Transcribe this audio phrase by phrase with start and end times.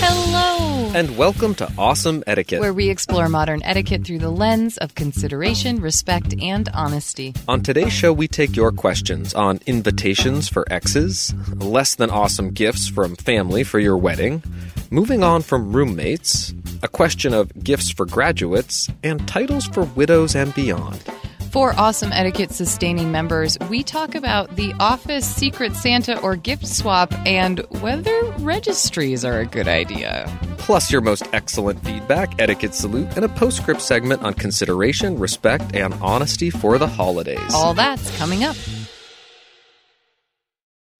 [0.00, 0.92] Hello!
[0.94, 2.60] And welcome to Awesome Etiquette.
[2.60, 7.34] Where we explore modern etiquette through the lens of consideration, respect, and honesty.
[7.48, 12.88] On today's show, we take your questions on invitations for exes, less than awesome gifts
[12.88, 14.42] from family for your wedding,
[14.90, 20.54] moving on from roommates, a question of gifts for graduates, and titles for widows and
[20.54, 21.02] beyond.
[21.50, 27.10] For Awesome Etiquette sustaining members, we talk about the office secret Santa or gift swap
[27.26, 30.30] and whether registries are a good idea.
[30.58, 35.94] Plus, your most excellent feedback, etiquette salute, and a postscript segment on consideration, respect, and
[35.94, 37.54] honesty for the holidays.
[37.54, 38.54] All that's coming up.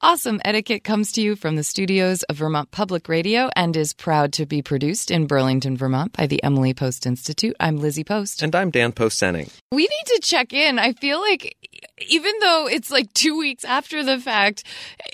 [0.01, 4.33] Awesome Etiquette comes to you from the studios of Vermont Public Radio and is proud
[4.35, 7.57] to be produced in Burlington, Vermont by the Emily Post Institute.
[7.59, 8.41] I'm Lizzie Post.
[8.41, 9.53] And I'm Dan Post Senning.
[9.73, 10.79] We need to check in.
[10.79, 11.57] I feel like
[12.09, 14.63] even though it's like two weeks after the fact,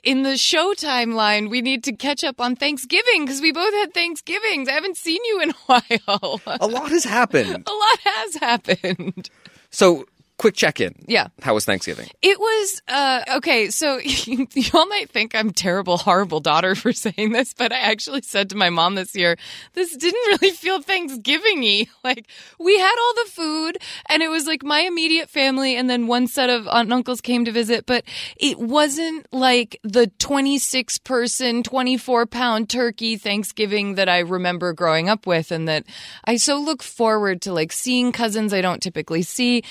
[0.03, 3.95] in the show timeline, we need to catch up on Thanksgiving because we both had
[3.95, 4.69] Thanksgivings.
[4.69, 6.41] I haven't seen you in a while.
[6.61, 7.48] A lot has happened.
[7.67, 9.31] a lot has happened.
[9.71, 10.05] So,
[10.39, 10.95] quick check in.
[11.07, 11.29] Yeah.
[11.43, 12.09] How was Thanksgiving?
[12.23, 13.99] It was uh okay, so
[14.55, 18.57] y'all might think I'm terrible, horrible daughter for saying this, but I actually said to
[18.57, 19.36] my mom this year,
[19.75, 21.86] this didn't really feel Thanksgiving-y.
[22.05, 22.27] Like
[22.58, 23.79] we had all the food
[24.11, 27.23] and it was like my immediate family and then one set of aunt and uncles
[27.23, 28.05] came to visit, but
[28.37, 35.27] it wasn't like the 26 person, 24 pound turkey Thanksgiving that I remember growing up
[35.27, 35.85] with and that
[36.27, 39.63] I so look forward to like seeing cousins I don't typically see.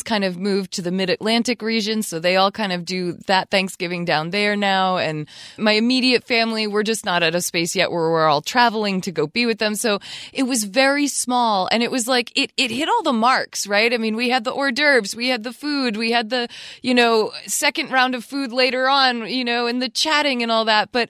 [0.00, 3.50] Kind of moved to the mid Atlantic region, so they all kind of do that
[3.50, 4.98] Thanksgiving down there now.
[4.98, 5.26] And
[5.58, 9.10] my immediate family, we're just not at a space yet where we're all traveling to
[9.10, 9.74] go be with them.
[9.74, 9.98] So
[10.32, 13.92] it was very small and it was like it, it hit all the marks, right?
[13.92, 16.48] I mean, we had the hors d'oeuvres, we had the food, we had the,
[16.82, 20.66] you know, second round of food later on, you know, and the chatting and all
[20.66, 20.92] that.
[20.92, 21.08] But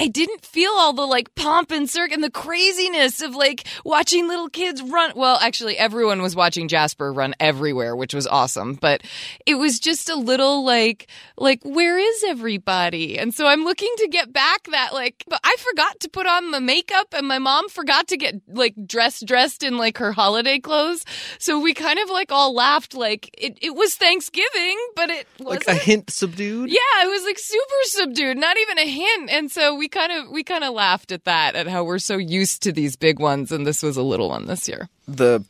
[0.00, 4.26] I didn't feel all the like pomp and circ and the craziness of like watching
[4.28, 5.12] little kids run.
[5.14, 8.74] Well, actually, everyone was watching Jasper run everywhere, which was awesome.
[8.74, 9.02] But
[9.46, 13.18] it was just a little like, like, where is everybody?
[13.18, 16.50] And so I'm looking to get back that like, but I forgot to put on
[16.50, 20.58] my makeup and my mom forgot to get like dressed, dressed in like her holiday
[20.58, 21.04] clothes.
[21.38, 25.66] So we kind of like all laughed like it, it was Thanksgiving, but it Like
[25.66, 25.68] wasn't.
[25.68, 26.70] a hint subdued?
[26.70, 29.30] Yeah, it was like super subdued, not even a hint.
[29.30, 32.16] And so we kind of we kind of laughed at that at how we're so
[32.16, 34.88] used to these big ones and this was a little one this year.
[35.06, 35.44] The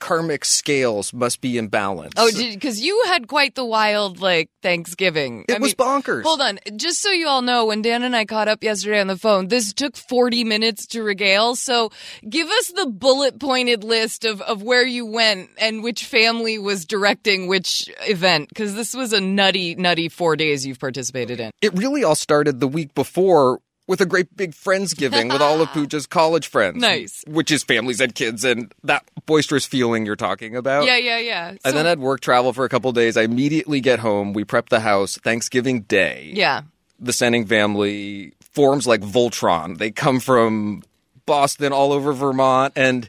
[0.00, 2.14] karmic scales must be in balance.
[2.16, 5.44] Oh, because you had quite the wild like Thanksgiving.
[5.48, 6.24] It was bonkers.
[6.24, 9.06] Hold on, just so you all know, when Dan and I caught up yesterday on
[9.06, 11.54] the phone, this took forty minutes to regale.
[11.54, 11.90] So
[12.28, 16.84] give us the bullet pointed list of of where you went and which family was
[16.84, 21.50] directing which event, because this was a nutty, nutty four days you've participated in.
[21.60, 25.68] It really all started the week before with a great big Friendsgiving with all of
[25.72, 26.76] Pooja's college friends.
[26.76, 27.24] Nice.
[27.26, 30.86] Which is families and kids and that boisterous feeling you're talking about.
[30.86, 31.56] Yeah, yeah, yeah.
[31.64, 33.16] And then I'd work travel for a couple days.
[33.16, 34.32] I immediately get home.
[34.32, 35.16] We prep the house.
[35.18, 36.30] Thanksgiving Day.
[36.32, 36.62] yeah.
[37.00, 39.78] The Senning family forms like Voltron.
[39.78, 40.82] They come from
[41.26, 43.08] Boston, all over Vermont, and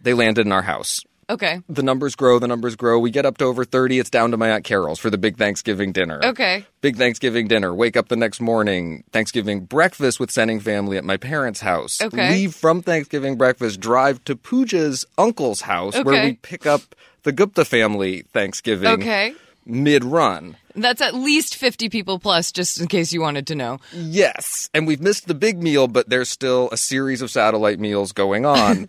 [0.00, 1.04] they landed in our house.
[1.28, 1.60] Okay.
[1.68, 2.98] The numbers grow, the numbers grow.
[2.98, 3.98] We get up to over 30.
[3.98, 6.20] It's down to my Aunt Carol's for the big Thanksgiving dinner.
[6.24, 6.66] Okay.
[6.80, 7.74] Big Thanksgiving dinner.
[7.74, 9.04] Wake up the next morning.
[9.12, 12.00] Thanksgiving breakfast with Senning family at my parents' house.
[12.02, 12.30] Okay.
[12.30, 16.82] Leave from Thanksgiving breakfast, drive to Pooja's uncle's house where we pick up
[17.22, 19.34] the Gupta family Thanksgiving Okay.
[19.64, 20.56] mid run.
[20.76, 23.78] That's at least 50 people plus, just in case you wanted to know.
[23.92, 24.68] Yes.
[24.74, 28.44] And we've missed the big meal, but there's still a series of satellite meals going
[28.44, 28.88] on.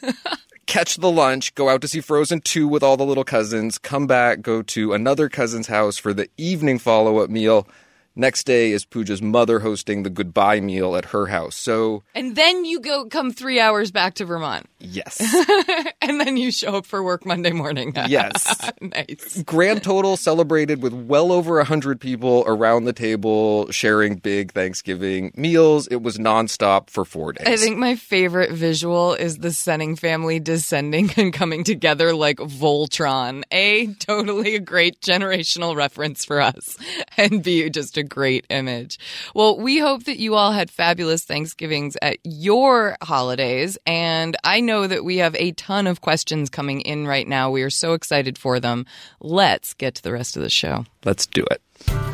[0.66, 4.06] Catch the lunch, go out to see Frozen 2 with all the little cousins, come
[4.06, 7.68] back, go to another cousin's house for the evening follow up meal.
[8.16, 11.56] Next day is Pooja's mother hosting the goodbye meal at her house.
[11.56, 14.66] So, And then you go come three hours back to Vermont.
[14.78, 15.20] yes.
[16.00, 17.92] and then you show up for work Monday morning.
[18.06, 18.70] Yes.
[18.80, 19.42] nice.
[19.44, 25.88] Grand total celebrated with well over 100 people around the table sharing big Thanksgiving meals.
[25.88, 27.48] It was nonstop for four days.
[27.48, 33.42] I think my favorite visual is the Senning family descending and coming together like Voltron.
[33.50, 36.76] A, totally a great generational reference for us,
[37.16, 38.98] and B, just a great image.
[39.34, 44.86] Well, we hope that you all had fabulous Thanksgivings at your holidays, and I know
[44.86, 47.50] that we have a ton of questions coming in right now.
[47.50, 48.86] We are so excited for them.
[49.20, 50.84] Let's get to the rest of the show.
[51.04, 52.13] Let's do it.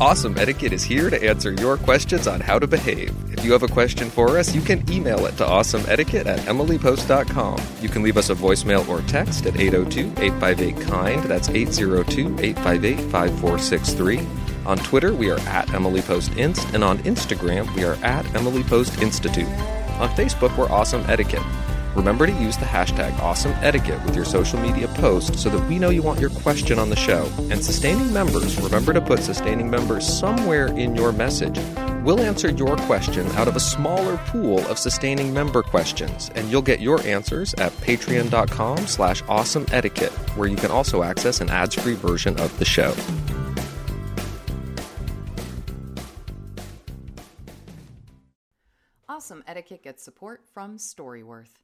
[0.00, 3.14] Awesome Etiquette is here to answer your questions on how to behave.
[3.32, 7.60] If you have a question for us, you can email it to awesomeetiquette at emilypost.com.
[7.80, 11.22] You can leave us a voicemail or text at 802 858 KIND.
[11.30, 14.26] That's 802 858 5463.
[14.66, 18.64] On Twitter, we are at Emily Post Inst, and on Instagram, we are at Emily
[18.64, 19.46] Post Institute.
[20.00, 21.44] On Facebook, we're Awesome Etiquette.
[21.94, 25.78] Remember to use the hashtag Awesome Etiquette with your social media post so that we
[25.78, 27.30] know you want your question on the show.
[27.50, 31.58] And sustaining members, remember to put sustaining members somewhere in your message.
[32.04, 36.62] We'll answer your question out of a smaller pool of sustaining member questions, and you'll
[36.62, 41.94] get your answers at patreon.com slash awesome etiquette, where you can also access an ads-free
[41.94, 42.94] version of the show.
[49.08, 51.63] Awesome Etiquette gets support from Storyworth.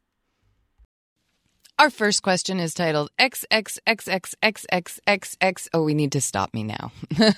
[1.81, 5.67] Our first question is titled XXXXXXXX.
[5.73, 6.91] Oh, we need to stop me now.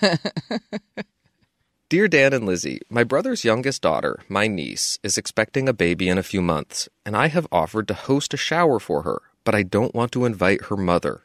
[1.90, 6.18] Dear Dan and Lizzie, my brother's youngest daughter, my niece, is expecting a baby in
[6.18, 9.64] a few months, and I have offered to host a shower for her, but I
[9.64, 11.22] don't want to invite her mother.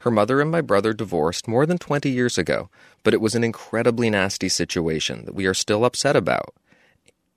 [0.00, 2.70] Her mother and my brother divorced more than 20 years ago,
[3.02, 6.54] but it was an incredibly nasty situation that we are still upset about.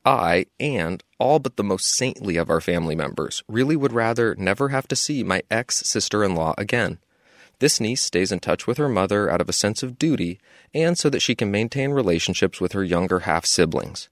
[0.05, 4.69] I, and all but the most saintly of our family members, really would rather never
[4.69, 6.99] have to see my ex sister in law again.
[7.59, 10.39] This niece stays in touch with her mother out of a sense of duty
[10.73, 14.09] and so that she can maintain relationships with her younger half siblings.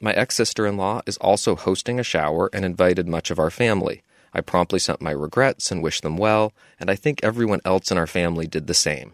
[0.00, 3.50] My ex sister in law is also hosting a shower and invited much of our
[3.50, 4.02] family.
[4.32, 7.98] I promptly sent my regrets and wished them well, and I think everyone else in
[7.98, 9.12] our family did the same.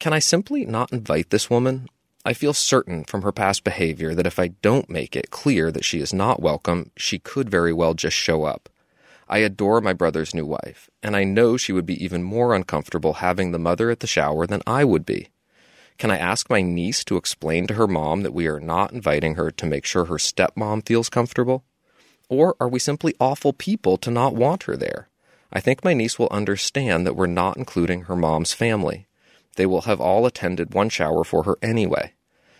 [0.00, 1.88] Can I simply not invite this woman?
[2.24, 5.84] I feel certain from her past behavior that if I don't make it clear that
[5.84, 8.68] she is not welcome, she could very well just show up.
[9.28, 13.14] I adore my brother's new wife, and I know she would be even more uncomfortable
[13.14, 15.30] having the mother at the shower than I would be.
[15.98, 19.34] Can I ask my niece to explain to her mom that we are not inviting
[19.34, 21.64] her to make sure her stepmom feels comfortable?
[22.28, 25.08] Or are we simply awful people to not want her there?
[25.52, 29.06] I think my niece will understand that we're not including her mom's family.
[29.56, 32.14] They will have all attended one shower for her anyway.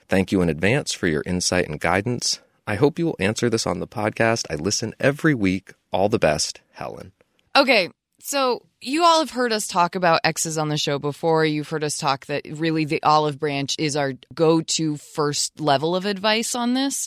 [0.09, 2.41] Thank you in advance for your insight and guidance.
[2.67, 4.47] I hope you will answer this on the podcast.
[4.51, 5.73] I listen every week.
[5.91, 7.13] All the best, Helen.
[7.57, 11.45] Okay, so you all have heard us talk about exes on the show before.
[11.45, 15.95] You've heard us talk that really the olive branch is our go to first level
[15.95, 17.07] of advice on this.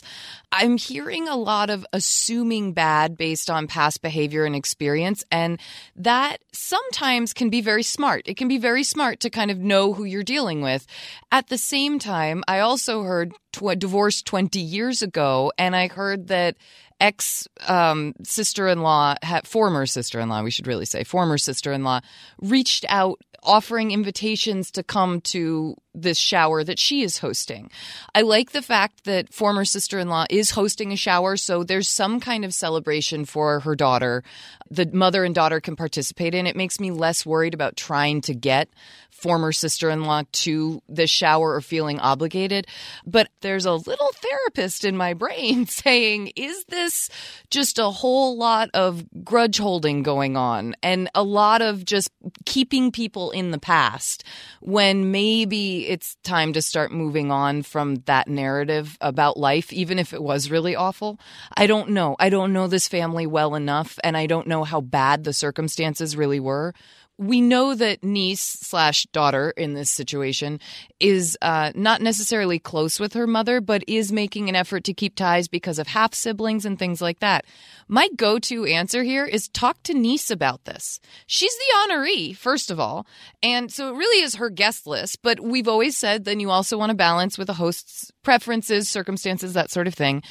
[0.50, 5.60] I'm hearing a lot of assuming bad based on past behavior and experience, and
[5.96, 8.22] that sometimes can be very smart.
[8.26, 10.86] It can be very smart to kind of know who you're dealing with.
[11.30, 16.28] At the same time, I also heard tw- divorce 20 years ago, and I heard
[16.28, 16.56] that
[17.00, 21.72] ex um, sister in law, former sister in law, we should really say, former sister
[21.72, 22.00] in law,
[22.40, 27.70] reached out offering invitations to come to this shower that she is hosting.
[28.14, 31.88] I like the fact that former sister in law is hosting a shower, so there's
[31.88, 34.22] some kind of celebration for her daughter.
[34.70, 36.46] The mother and daughter can participate in.
[36.46, 38.68] It makes me less worried about trying to get
[39.16, 42.66] former sister in law to the shower or feeling obligated.
[43.06, 47.08] But there's a little therapist in my brain saying, is this
[47.50, 52.10] just a whole lot of grudge holding going on and a lot of just
[52.44, 54.22] keeping people in the past
[54.60, 60.12] when maybe it's time to start moving on from that narrative about life, even if
[60.12, 61.18] it was really awful?
[61.56, 62.16] I don't know.
[62.18, 66.16] I don't know this family well enough, and I don't know how bad the circumstances
[66.16, 66.74] really were
[67.18, 70.60] we know that niece slash daughter in this situation
[71.00, 75.14] is uh, not necessarily close with her mother, but is making an effort to keep
[75.14, 77.44] ties because of half siblings and things like that.
[77.88, 81.00] My go to answer here is talk to niece about this.
[81.26, 83.06] She's the honoree, first of all.
[83.42, 86.76] And so it really is her guest list, but we've always said then you also
[86.76, 90.22] want to balance with a host's preferences, circumstances, that sort of thing.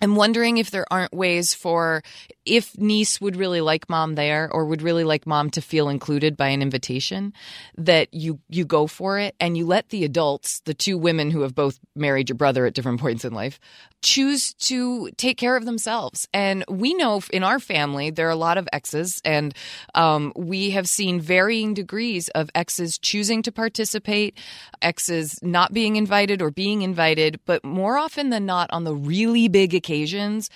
[0.00, 2.02] I'm wondering if there aren't ways for
[2.44, 6.36] if niece would really like mom there or would really like mom to feel included
[6.36, 7.32] by an invitation
[7.76, 11.42] that you you go for it and you let the adults, the two women who
[11.42, 13.60] have both married your brother at different points in life,
[14.02, 16.26] choose to take care of themselves.
[16.32, 19.54] And we know in our family there are a lot of exes, and
[19.94, 24.38] um, we have seen varying degrees of exes choosing to participate,
[24.82, 29.48] exes not being invited or being invited, but more often than not on the really
[29.48, 30.50] big occasions.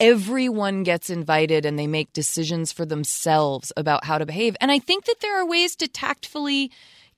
[0.00, 4.56] Everyone gets invited and they make decisions for themselves about how to behave.
[4.60, 6.70] And I think that there are ways to tactfully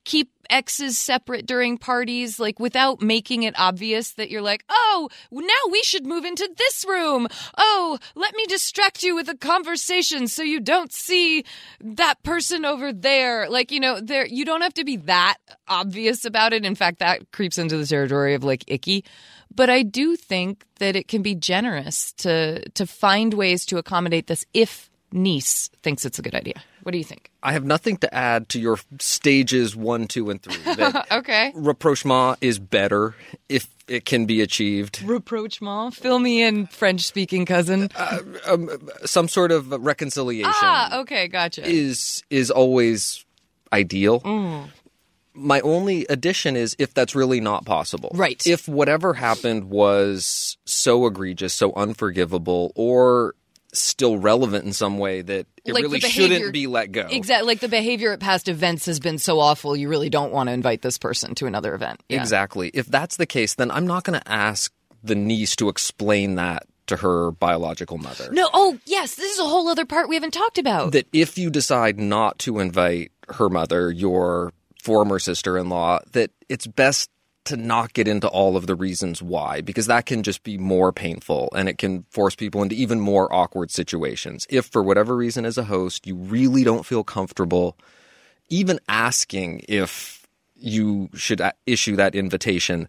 [0.03, 5.71] keep exes separate during parties, like without making it obvious that you're like, oh, now
[5.71, 7.27] we should move into this room.
[7.57, 11.45] Oh, let me distract you with a conversation so you don't see
[11.79, 13.49] that person over there.
[13.49, 16.65] Like, you know, there you don't have to be that obvious about it.
[16.65, 19.05] In fact, that creeps into the territory of like icky.
[19.53, 24.27] But I do think that it can be generous to to find ways to accommodate
[24.27, 26.61] this if niece thinks it's a good idea.
[26.83, 27.31] What do you think?
[27.43, 30.55] I have nothing to add to your stages one, two, and three.
[31.11, 31.51] okay.
[31.55, 33.15] Rapprochement is better
[33.49, 35.01] if it can be achieved.
[35.03, 35.95] Rapprochement?
[35.95, 37.89] Fill me in, French speaking cousin.
[37.95, 38.69] Uh, um,
[39.05, 40.51] some sort of reconciliation.
[40.53, 41.65] Ah, okay, gotcha.
[41.65, 43.25] Is is always
[43.73, 44.21] ideal.
[44.21, 44.69] Mm.
[45.33, 48.11] My only addition is if that's really not possible.
[48.13, 48.45] Right.
[48.45, 53.35] If whatever happened was so egregious, so unforgivable, or
[53.73, 57.07] still relevant in some way that it like really behavior, shouldn't be let go.
[57.09, 57.47] Exactly.
[57.47, 60.53] Like the behavior at past events has been so awful, you really don't want to
[60.53, 62.01] invite this person to another event.
[62.09, 62.19] Yeah.
[62.19, 62.69] Exactly.
[62.73, 64.73] If that's the case, then I'm not going to ask
[65.03, 68.29] the niece to explain that to her biological mother.
[68.31, 70.91] No, oh, yes, this is a whole other part we haven't talked about.
[70.91, 74.51] That if you decide not to invite her mother, your
[74.81, 77.09] former sister in law, that it's best
[77.45, 80.91] to not get into all of the reasons why, because that can just be more
[80.91, 84.45] painful and it can force people into even more awkward situations.
[84.49, 87.77] If for whatever reason, as a host, you really don't feel comfortable
[88.51, 92.87] even asking if you should issue that invitation,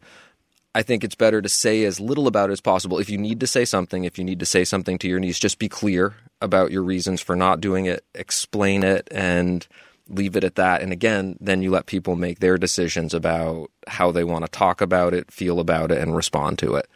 [0.75, 2.99] I think it's better to say as little about it as possible.
[2.99, 5.39] If you need to say something, if you need to say something to your niece,
[5.39, 9.67] just be clear about your reasons for not doing it, explain it, and
[10.13, 10.83] leave it at that.
[10.83, 14.81] And again, then you let people make their decisions about how they want to talk
[14.81, 16.89] about it, feel about it, and respond to it.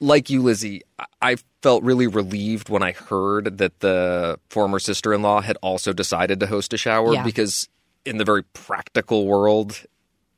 [0.00, 0.82] Like you, Lizzie,
[1.22, 5.92] I felt really relieved when I heard that the former sister in law had also
[5.92, 7.22] decided to host a shower yeah.
[7.22, 7.68] because,
[8.04, 9.80] in the very practical world,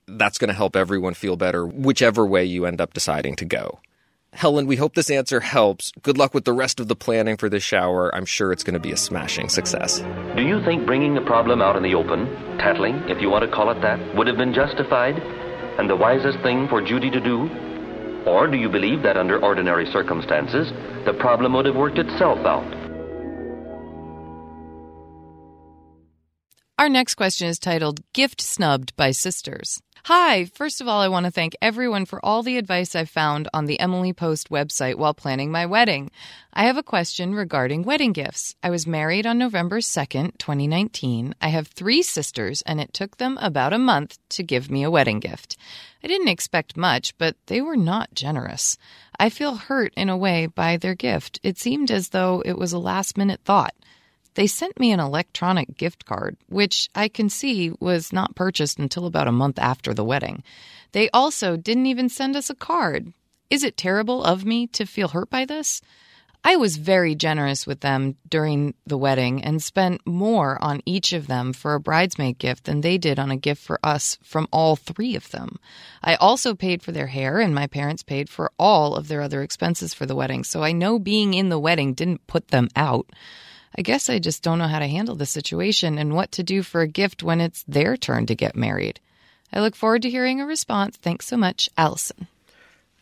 [0.07, 3.81] that's going to help everyone feel better, whichever way you end up deciding to go.
[4.37, 5.93] Helen, we hope this answer helps.
[6.03, 8.15] Good luck with the rest of the planning for this shower.
[8.15, 10.01] I'm sure it's going to be a smashing success.
[10.37, 12.27] Do you think bringing the problem out in the open,
[12.59, 15.19] tattling, if you want to call it that, would have been justified
[15.79, 17.49] and the wisest thing for Judy to do?
[18.27, 20.71] Or do you believe that under ordinary circumstances,
[21.07, 22.86] the problem would have worked itself out?
[26.79, 29.81] Our next question is titled Gift Snubbed by Sisters.
[30.05, 33.49] Hi, first of all, I want to thank everyone for all the advice I've found
[33.55, 36.11] on the Emily Post website while planning my wedding.
[36.53, 38.57] I have a question regarding wedding gifts.
[38.63, 41.35] I was married on November 2nd, 2019.
[41.41, 44.91] I have three sisters, and it took them about a month to give me a
[44.91, 45.57] wedding gift.
[46.05, 48.77] I didn't expect much, but they were not generous.
[49.19, 51.41] I feel hurt in a way by their gift.
[51.43, 53.75] It seemed as though it was a last minute thought.
[54.37, 59.07] They sent me an electronic gift card, which I can see was not purchased until
[59.07, 60.45] about a month after the wedding.
[60.93, 63.15] They also didn't even send us a card.
[63.49, 65.81] Is it terrible of me to feel hurt by this?
[66.45, 71.29] I was very generous with them during the wedding and spent more on each of
[71.29, 74.77] them for a bridesmaid gift than they did on a gift for us from all
[74.77, 75.59] three of them.
[76.05, 79.43] I also paid for their hair, and my parents paid for all of their other
[79.43, 83.09] expenses for the wedding, so I know being in the wedding didn't put them out.
[83.79, 86.63] I guess I just don't know how to handle the situation and what to do
[86.63, 89.01] for a gift when it's their turn to get married.
[89.53, 90.97] I look forward to hearing a response.
[90.97, 92.27] Thanks so much, Allison.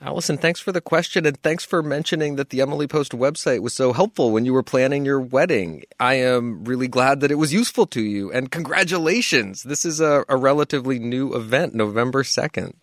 [0.01, 3.73] Allison, thanks for the question and thanks for mentioning that the Emily Post website was
[3.73, 5.85] so helpful when you were planning your wedding.
[5.99, 9.63] I am really glad that it was useful to you and congratulations.
[9.63, 12.75] This is a, a relatively new event, November 2nd.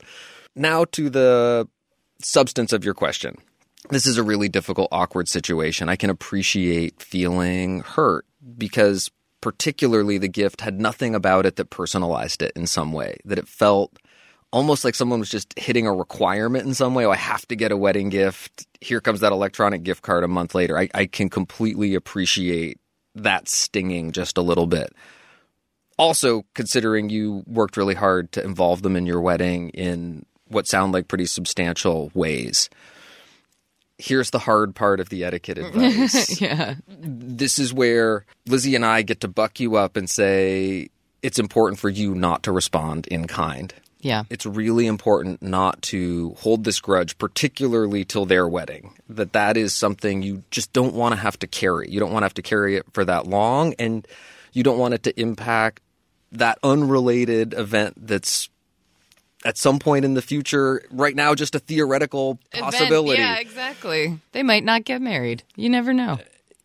[0.55, 1.67] Now to the
[2.23, 3.37] substance of your question
[3.91, 5.89] this is a really difficult, awkward situation.
[5.89, 8.25] I can appreciate feeling hurt
[8.57, 13.37] because, particularly, the gift had nothing about it that personalized it in some way, that
[13.37, 13.95] it felt
[14.51, 17.05] almost like someone was just hitting a requirement in some way.
[17.05, 18.65] Oh, I have to get a wedding gift.
[18.79, 20.77] Here comes that electronic gift card a month later.
[20.77, 22.79] I, I can completely appreciate
[23.15, 24.93] that stinging just a little bit.
[25.97, 30.93] Also, considering you worked really hard to involve them in your wedding in what sound
[30.93, 32.69] like pretty substantial ways
[34.01, 36.41] here's the hard part of the etiquette advice.
[36.41, 36.75] yeah.
[36.87, 40.89] This is where Lizzie and I get to buck you up and say
[41.21, 43.73] it's important for you not to respond in kind.
[43.99, 44.23] Yeah.
[44.31, 48.97] It's really important not to hold this grudge, particularly till their wedding.
[49.07, 51.89] That that is something you just don't want to have to carry.
[51.89, 54.07] You don't want to have to carry it for that long and
[54.53, 55.81] you don't want it to impact
[56.31, 58.49] that unrelated event that's
[59.45, 60.83] at some point in the future.
[60.91, 63.21] Right now, just a theoretical possibility.
[63.21, 64.19] Event, yeah, exactly.
[64.31, 65.43] They might not get married.
[65.55, 66.19] You never know.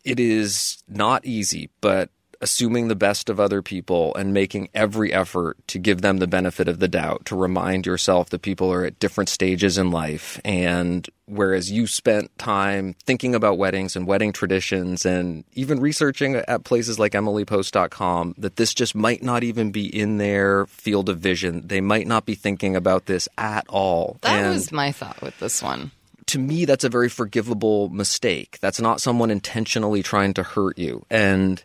[0.05, 5.57] It is not easy, but assuming the best of other people and making every effort
[5.68, 8.99] to give them the benefit of the doubt, to remind yourself that people are at
[8.99, 10.40] different stages in life.
[10.44, 16.64] And whereas you spent time thinking about weddings and wedding traditions and even researching at
[16.64, 21.66] places like emilypost.com, that this just might not even be in their field of vision.
[21.66, 24.18] They might not be thinking about this at all.
[24.22, 25.90] That and was my thought with this one
[26.27, 28.59] to me, that's a very forgivable mistake.
[28.61, 31.05] That's not someone intentionally trying to hurt you.
[31.09, 31.62] And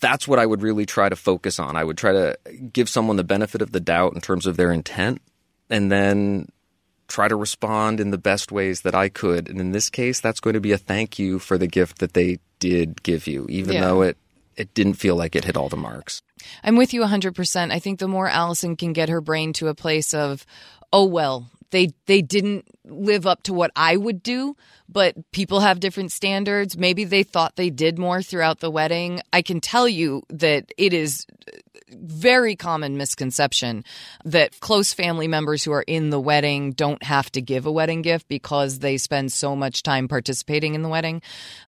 [0.00, 1.76] that's what I would really try to focus on.
[1.76, 2.38] I would try to
[2.72, 5.20] give someone the benefit of the doubt in terms of their intent
[5.70, 6.48] and then
[7.08, 9.48] try to respond in the best ways that I could.
[9.48, 12.14] And in this case, that's going to be a thank you for the gift that
[12.14, 13.80] they did give you, even yeah.
[13.80, 14.16] though it
[14.56, 16.22] it didn't feel like it hit all the marks.
[16.62, 17.72] I'm with you 100%.
[17.72, 20.44] I think the more Allison can get her brain to a place of,
[20.92, 24.56] oh, well, they they didn't live up to what I would do,
[24.88, 26.76] but people have different standards.
[26.76, 29.20] Maybe they thought they did more throughout the wedding.
[29.32, 31.26] I can tell you that it is
[31.94, 33.84] very common misconception
[34.24, 38.02] that close family members who are in the wedding don't have to give a wedding
[38.02, 41.22] gift because they spend so much time participating in the wedding.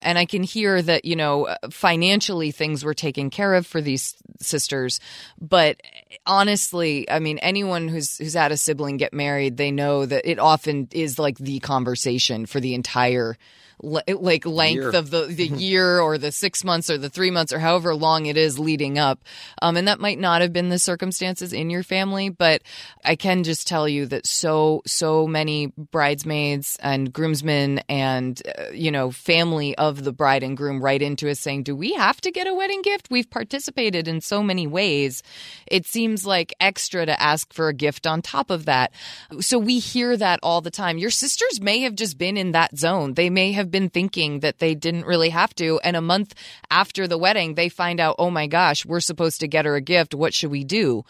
[0.02, 4.16] And I can hear that, you know, financially things were taken care of for these
[4.40, 5.00] sisters.
[5.40, 5.82] But
[6.26, 10.40] honestly, I mean, anyone who's, who's had a sibling get married, they know that it
[10.40, 13.38] often is like the conversation for the entire
[13.82, 14.90] like length year.
[14.90, 18.26] of the, the year or the six months or the three months or however long
[18.26, 19.20] it is leading up.
[19.62, 22.62] Um, and that might not have been the circumstances in your family, but
[23.06, 28.92] I can just tell you that so, so many bridesmaids and groomsmen and, uh, you
[28.92, 32.32] know, family of the bride and groom write into us saying, do we have to
[32.32, 33.08] get a wedding gift?
[33.10, 35.24] We've participated in so many ways.
[35.68, 38.92] It seems like extra to ask for a gift on top of that.
[39.40, 40.98] So we hear that all the time.
[40.98, 43.14] Your sisters may have just been in that zone.
[43.14, 45.80] They may been thinking that they didn't really have to.
[45.84, 46.34] And a month
[46.70, 49.82] after the wedding, they find out, oh my gosh, we're supposed to get her a
[49.82, 50.14] gift.
[50.14, 51.04] What should we do?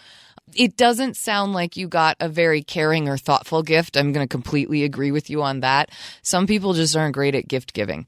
[0.56, 3.96] It doesn't sound like you got a very caring or thoughtful gift.
[3.96, 5.92] I'm going to completely agree with you on that.
[6.24, 8.08] Some people just aren't great at gift giving.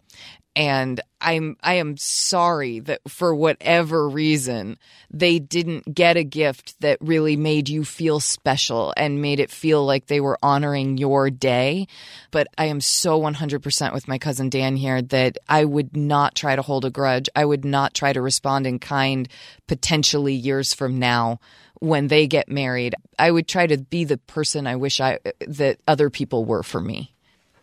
[0.56, 4.78] And I'm I am sorry that for whatever reason
[5.10, 9.86] they didn't get a gift that really made you feel special and made it feel
[9.86, 11.88] like they were honoring your day.
[12.32, 16.56] But I am so 100% with my cousin Dan here that I would not try
[16.56, 17.30] to hold a grudge.
[17.36, 19.28] I would not try to respond in kind
[19.68, 21.40] potentially years from now
[21.80, 22.96] when they get married.
[23.18, 26.82] I would try to be the person I wish I that other people were for
[26.82, 27.14] me.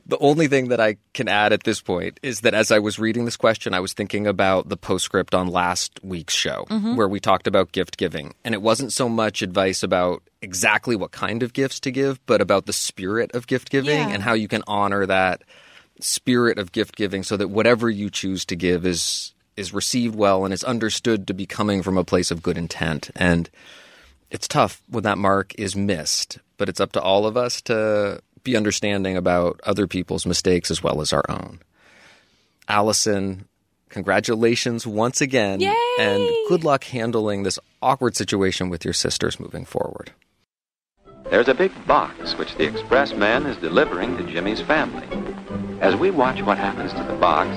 [0.09, 2.99] The only thing that I can add at this point is that as I was
[2.99, 6.97] reading this question, I was thinking about the postscript on last week's show Mm-hmm.
[6.97, 8.35] where we talked about gift giving.
[8.43, 12.41] And it wasn't so much advice about exactly what kind of gifts to give, but
[12.41, 14.15] about the spirit of gift giving Yeah.
[14.15, 15.43] and how you can honor that
[16.01, 20.45] spirit of gift giving so that whatever you choose to give is is received well
[20.45, 23.11] and is understood to be coming from a place of good intent.
[23.17, 23.51] And
[24.31, 28.21] it's tough when that mark is missed, but it's up to all of us to
[28.45, 31.61] be understanding about other people's mistakes as well as our own.
[32.69, 33.49] Allison,
[33.89, 35.61] congratulations once again.
[35.61, 35.75] Yay!
[35.99, 40.13] And good luck handling this awkward situation with your sisters moving forward.
[41.31, 45.07] There's a big box which the express man is delivering to Jimmy's family.
[45.81, 47.51] As we watch what happens to the box,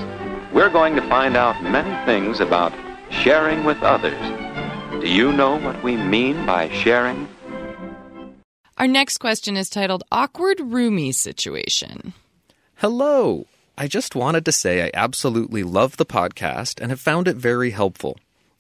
[0.54, 2.74] we're going to find out many things about
[3.10, 4.20] sharing with others.
[5.02, 7.28] Do you know what we mean by sharing?
[8.82, 12.16] Our next question is titled Awkward Roomie Situation.
[12.78, 13.46] Hello.
[13.78, 17.70] I just wanted to say I absolutely love the podcast and have found it very
[17.70, 18.18] helpful.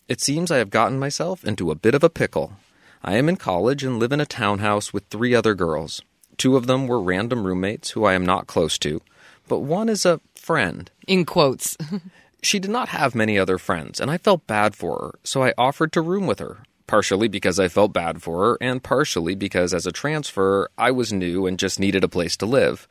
[0.07, 2.53] It seems I have gotten myself into a bit of a pickle.
[3.03, 6.03] I am in college and live in a townhouse with three other girls.
[6.37, 9.01] Two of them were random roommates who I am not close to,
[9.47, 10.91] but one is a friend.
[11.07, 11.75] In quotes.
[12.43, 15.53] She did not have many other friends, and I felt bad for her, so I
[15.59, 16.63] offered to room with her.
[16.91, 21.13] Partially because I felt bad for her, and partially because as a transfer, I was
[21.13, 22.85] new and just needed a place to live.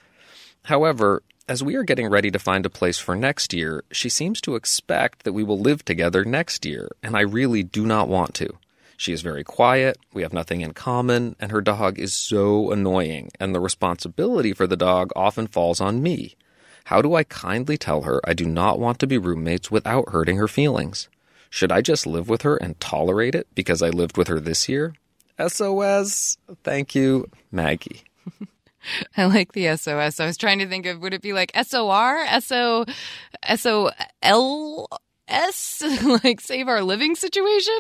[0.62, 4.40] However, as we are getting ready to find a place for next year, she seems
[4.40, 8.32] to expect that we will live together next year, and I really do not want
[8.36, 8.48] to.
[8.96, 13.30] She is very quiet, we have nothing in common, and her dog is so annoying,
[13.38, 16.36] and the responsibility for the dog often falls on me.
[16.84, 20.38] How do I kindly tell her I do not want to be roommates without hurting
[20.38, 21.10] her feelings?
[21.50, 24.68] Should I just live with her and tolerate it because I lived with her this
[24.68, 24.94] year?
[25.48, 26.38] SOS.
[26.62, 28.02] Thank you, Maggie.
[29.16, 30.20] I like the SOS.
[30.20, 32.24] I was trying to think of would it be like SOR?
[32.40, 32.84] SO
[33.56, 34.88] SOL
[35.30, 35.82] S
[36.24, 37.78] like save our living situation?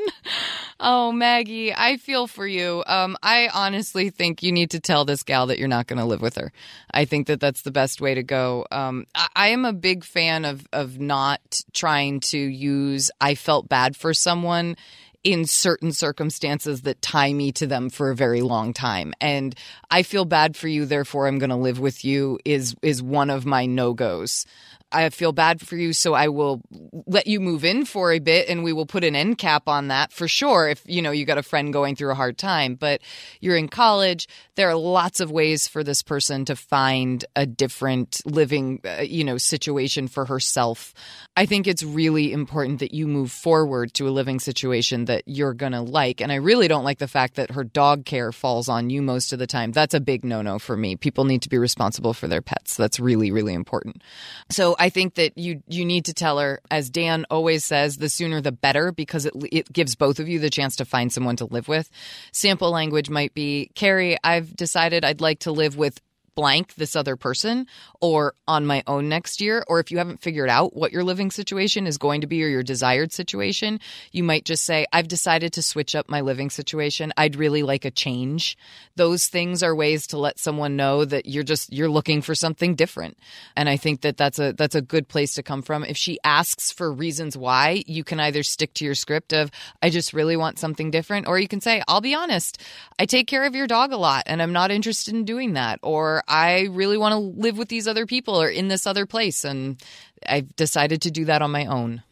[0.78, 2.82] Oh, Maggie, I feel for you.
[2.86, 6.04] Um I honestly think you need to tell this gal that you're not going to
[6.04, 6.52] live with her.
[6.92, 8.66] I think that that's the best way to go.
[8.70, 11.40] Um I, I am a big fan of of not
[11.72, 14.76] trying to use I felt bad for someone
[15.22, 19.54] in certain circumstances that tie me to them for a very long time and
[19.90, 23.28] i feel bad for you therefore i'm going to live with you is is one
[23.28, 24.46] of my no-goes
[24.92, 26.62] I feel bad for you, so I will
[27.06, 29.88] let you move in for a bit and we will put an end cap on
[29.88, 32.74] that for sure if you know you got a friend going through a hard time.
[32.74, 33.00] But
[33.40, 34.26] you're in college,
[34.56, 39.22] there are lots of ways for this person to find a different living uh, you
[39.22, 40.92] know situation for herself.
[41.36, 45.54] I think it's really important that you move forward to a living situation that you're
[45.54, 46.20] going to like.
[46.20, 49.32] And I really don't like the fact that her dog care falls on you most
[49.32, 49.72] of the time.
[49.72, 50.96] That's a big no-no for me.
[50.96, 52.76] People need to be responsible for their pets.
[52.76, 54.02] That's really really important.
[54.50, 58.08] So I think that you you need to tell her, as Dan always says, the
[58.08, 61.36] sooner the better because it it gives both of you the chance to find someone
[61.36, 61.90] to live with.
[62.32, 66.00] Sample language might be, Carrie, I've decided I'd like to live with
[66.34, 67.66] blank this other person
[68.00, 71.30] or on my own next year or if you haven't figured out what your living
[71.30, 73.80] situation is going to be or your desired situation
[74.12, 77.12] you might just say i've decided to switch up my living situation.
[77.16, 78.58] I'd really like a change.
[78.96, 82.74] Those things are ways to let someone know that you're just you're looking for something
[82.74, 83.16] different.
[83.56, 85.84] And i think that that's a that's a good place to come from.
[85.84, 89.50] If she asks for reasons why you can either stick to your script of
[89.82, 92.60] i just really want something different or you can say i'll be honest
[92.98, 95.78] i take care of your dog a lot and i'm not interested in doing that
[95.82, 99.44] or I really want to live with these other people or in this other place.
[99.44, 99.82] And
[100.26, 102.02] I've decided to do that on my own.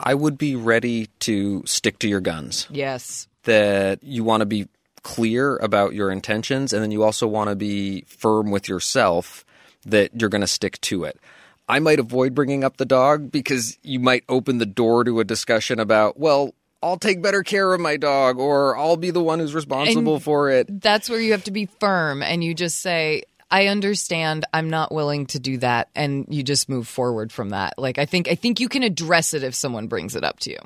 [0.00, 2.66] I would be ready to stick to your guns.
[2.70, 3.28] Yes.
[3.44, 4.68] That you want to be
[5.02, 9.44] clear about your intentions, and then you also want to be firm with yourself
[9.84, 11.20] that you're going to stick to it.
[11.68, 15.24] I might avoid bringing up the dog because you might open the door to a
[15.24, 19.38] discussion about, well, I'll take better care of my dog or I'll be the one
[19.38, 20.82] who's responsible And for it.
[20.82, 24.92] That's where you have to be firm and you just say, I understand I'm not
[24.92, 27.78] willing to do that and you just move forward from that.
[27.78, 30.50] Like I think I think you can address it if someone brings it up to
[30.50, 30.58] you.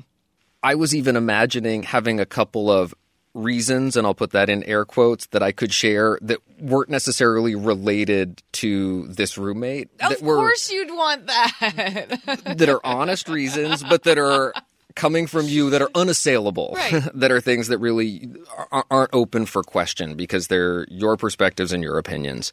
[0.61, 2.93] I was even imagining having a couple of
[3.35, 7.55] reasons, and I'll put that in air quotes, that I could share that weren't necessarily
[7.55, 9.91] related to this roommate.
[10.01, 12.07] Of that were, course, you'd want that.
[12.57, 14.53] that are honest reasons, but that are
[14.99, 17.03] coming from you that are unassailable, Right.
[17.15, 18.29] that are things that really
[18.91, 22.53] aren't open for question because they're your perspectives and your opinions.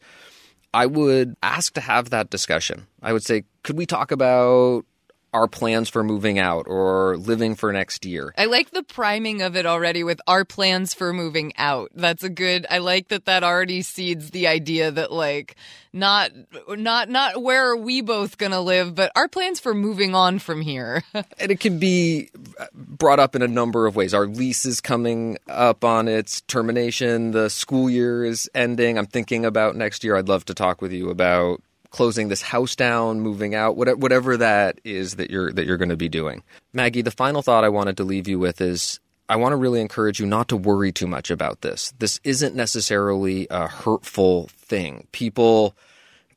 [0.73, 2.87] I would ask to have that discussion.
[3.01, 4.85] I would say, could we talk about
[5.35, 8.33] our plans for moving out or living for next year?
[8.37, 11.91] I like the priming of it already with our plans for moving out.
[11.93, 12.65] That's a good.
[12.69, 15.57] I like that that already seeds the idea that like
[15.91, 16.31] not
[16.69, 20.39] not not where are we both going to live, but our plans for moving on
[20.39, 21.03] from here.
[21.37, 24.13] And it can be uh, brought up in a number of ways.
[24.13, 27.31] Our lease is coming up on its termination.
[27.31, 28.97] The school year is ending.
[28.97, 30.15] I'm thinking about next year.
[30.15, 31.61] I'd love to talk with you about
[31.95, 35.89] closing this house down, moving out, whatever, whatever that is that you're that you're going
[35.89, 36.43] to be doing.
[36.73, 39.79] Maggie, the final thought I wanted to leave you with is I want to really
[39.79, 41.93] encourage you not to worry too much about this.
[41.97, 45.07] This isn't necessarily a hurtful thing.
[45.13, 45.73] People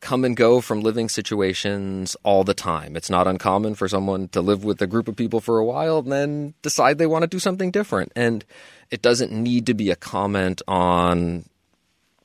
[0.00, 2.94] come and go from living situations all the time.
[2.94, 5.98] It's not uncommon for someone to live with a group of people for a while
[5.98, 8.12] and then decide they want to do something different.
[8.14, 8.44] And
[8.92, 11.46] it doesn't need to be a comment on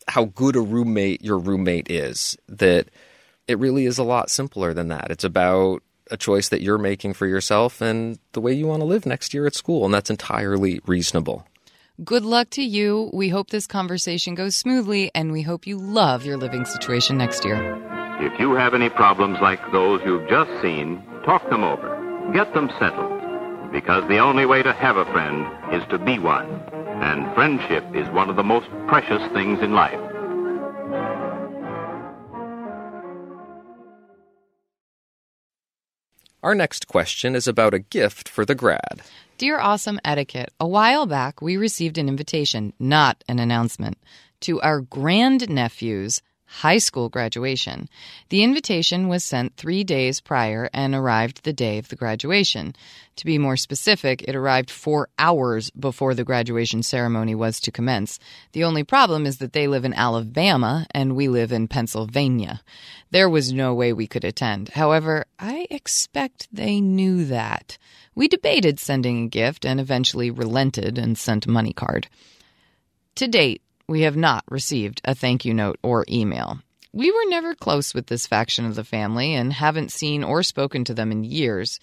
[0.07, 2.37] how good a roommate your roommate is.
[2.47, 2.89] That
[3.47, 5.07] it really is a lot simpler than that.
[5.09, 8.85] It's about a choice that you're making for yourself and the way you want to
[8.85, 9.85] live next year at school.
[9.85, 11.45] And that's entirely reasonable.
[12.03, 13.09] Good luck to you.
[13.13, 17.45] We hope this conversation goes smoothly, and we hope you love your living situation next
[17.45, 17.59] year.
[18.19, 22.31] If you have any problems like those you've just seen, talk them over.
[22.33, 23.71] Get them settled.
[23.71, 26.49] Because the only way to have a friend is to be one.
[27.03, 30.12] And friendship is one of the most precious things in life.
[36.43, 39.01] Our next question is about a gift for the grad.
[39.37, 43.97] Dear Awesome Etiquette, a while back we received an invitation, not an announcement,
[44.41, 46.21] to our grandnephew's
[46.53, 47.89] high school graduation.
[48.29, 52.75] The invitation was sent three days prior and arrived the day of the graduation.
[53.15, 58.19] To be more specific, it arrived four hours before the graduation ceremony was to commence.
[58.51, 62.61] The only problem is that they live in Alabama and we live in Pennsylvania.
[63.09, 64.69] There was no way we could attend.
[64.69, 67.79] However, I expect they knew that.
[68.13, 72.07] We debated sending a gift and eventually relented and sent a money card.
[73.15, 76.59] To date, we have not received a thank you note or email.
[76.95, 80.83] We were never close with this faction of the family and haven't seen or spoken
[80.85, 81.79] to them in years.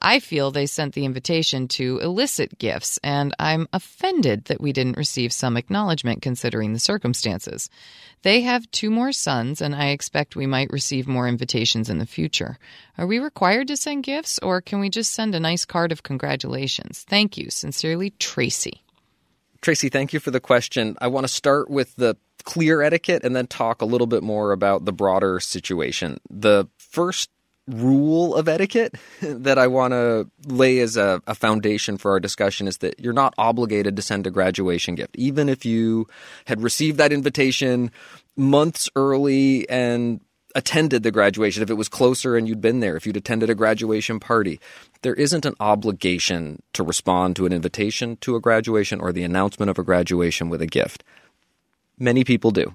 [0.00, 4.96] I feel they sent the invitation to elicit gifts, and I'm offended that we didn't
[4.96, 7.70] receive some acknowledgement considering the circumstances.
[8.22, 12.06] They have two more sons, and I expect we might receive more invitations in the
[12.06, 12.58] future.
[12.98, 16.02] Are we required to send gifts, or can we just send a nice card of
[16.02, 17.04] congratulations?
[17.08, 17.50] Thank you.
[17.50, 18.83] Sincerely, Tracy.
[19.64, 20.94] Tracy, thank you for the question.
[21.00, 24.52] I want to start with the clear etiquette and then talk a little bit more
[24.52, 26.18] about the broader situation.
[26.28, 27.30] The first
[27.66, 32.68] rule of etiquette that I want to lay as a, a, foundation for our discussion
[32.68, 35.16] is that you're not obligated to send a graduation gift.
[35.16, 36.08] Even if you
[36.44, 37.90] had received that invitation
[38.36, 40.20] months early and
[40.54, 43.54] attended the graduation, if it was closer and you'd been there, if you'd attended a
[43.54, 44.60] graduation party,
[45.02, 49.70] there isn't an obligation to respond to an invitation to a graduation or the announcement
[49.70, 51.02] of a graduation with a gift.
[51.98, 52.74] Many people do.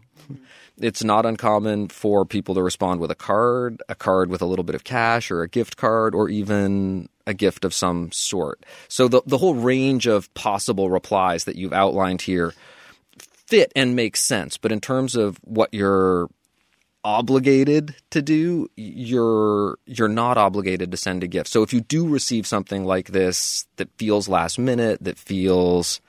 [0.77, 4.63] It's not uncommon for people to respond with a card, a card with a little
[4.63, 8.65] bit of cash, or a gift card, or even a gift of some sort.
[8.87, 12.53] So the, the whole range of possible replies that you've outlined here
[13.17, 14.57] fit and make sense.
[14.57, 16.29] But in terms of what you're
[17.03, 22.07] obligated to do you're you're not obligated to send a gift so if you do
[22.07, 26.01] receive something like this that feels last minute that feels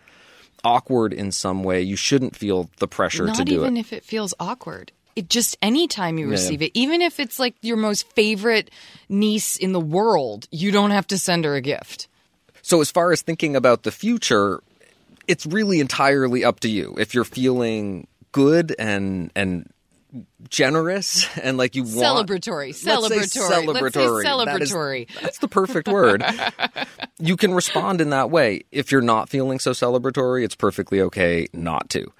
[0.64, 3.64] awkward in some way you shouldn't feel the pressure not to do it.
[3.64, 6.32] even if it feels awkward it just anytime you Yeah.
[6.32, 8.70] receive it even if it's like your most favorite
[9.08, 12.08] niece in the world you don't have to send her a gift
[12.62, 14.60] So, as far as thinking about the future,
[15.26, 16.94] it's really entirely up to you.
[16.98, 19.70] If you're feeling good and and
[20.48, 23.24] generous and like you want Celebratory, celebratory.
[23.28, 24.44] Say celebratory.
[24.44, 25.20] That is- celebratory.
[25.20, 26.24] that's the perfect word.
[27.18, 28.62] you can respond in that way.
[28.72, 32.12] If you're not feeling so celebratory, it's perfectly okay not to.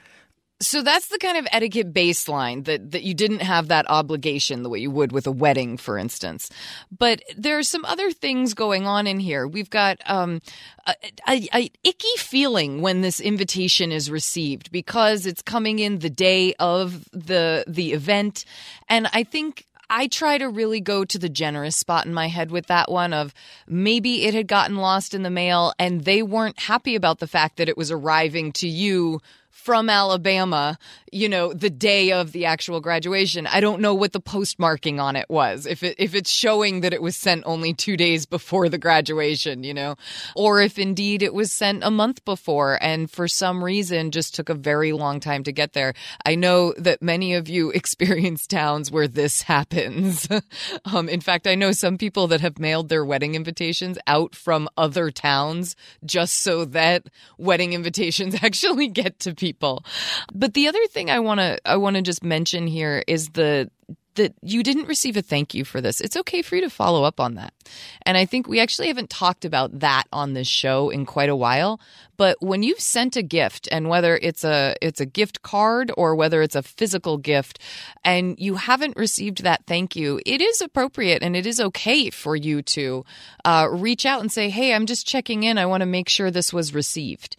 [0.62, 4.68] So that's the kind of etiquette baseline that, that you didn't have that obligation the
[4.68, 6.50] way you would with a wedding, for instance.
[6.96, 9.46] But there are some other things going on in here.
[9.48, 10.42] We've got um,
[10.86, 10.94] a,
[11.26, 16.52] a, a icky feeling when this invitation is received because it's coming in the day
[16.58, 18.44] of the the event,
[18.88, 22.50] and I think I try to really go to the generous spot in my head
[22.50, 23.34] with that one of
[23.66, 27.56] maybe it had gotten lost in the mail and they weren't happy about the fact
[27.56, 29.20] that it was arriving to you
[29.60, 30.78] from Alabama,
[31.12, 33.46] you know, the day of the actual graduation.
[33.46, 35.66] I don't know what the postmarking on it was.
[35.66, 39.64] If it if it's showing that it was sent only 2 days before the graduation,
[39.64, 39.96] you know,
[40.34, 44.48] or if indeed it was sent a month before and for some reason just took
[44.48, 45.94] a very long time to get there.
[46.24, 50.28] I know that many of you experience towns where this happens.
[50.84, 54.68] um, in fact, I know some people that have mailed their wedding invitations out from
[54.76, 57.06] other towns just so that
[57.38, 59.84] wedding invitations actually get to people.
[60.32, 63.70] But the other thing I want to I want to just mention here is the
[64.16, 66.00] that you didn't receive a thank you for this.
[66.00, 67.54] It's okay for you to follow up on that.
[68.02, 71.36] And I think we actually haven't talked about that on this show in quite a
[71.36, 71.80] while,
[72.16, 76.14] but when you've sent a gift and whether it's a it's a gift card or
[76.14, 77.60] whether it's a physical gift
[78.04, 82.34] and you haven't received that thank you, it is appropriate and it is okay for
[82.34, 83.04] you to
[83.44, 85.56] uh, reach out and say, "Hey, I'm just checking in.
[85.56, 87.36] I want to make sure this was received."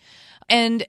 [0.50, 0.86] And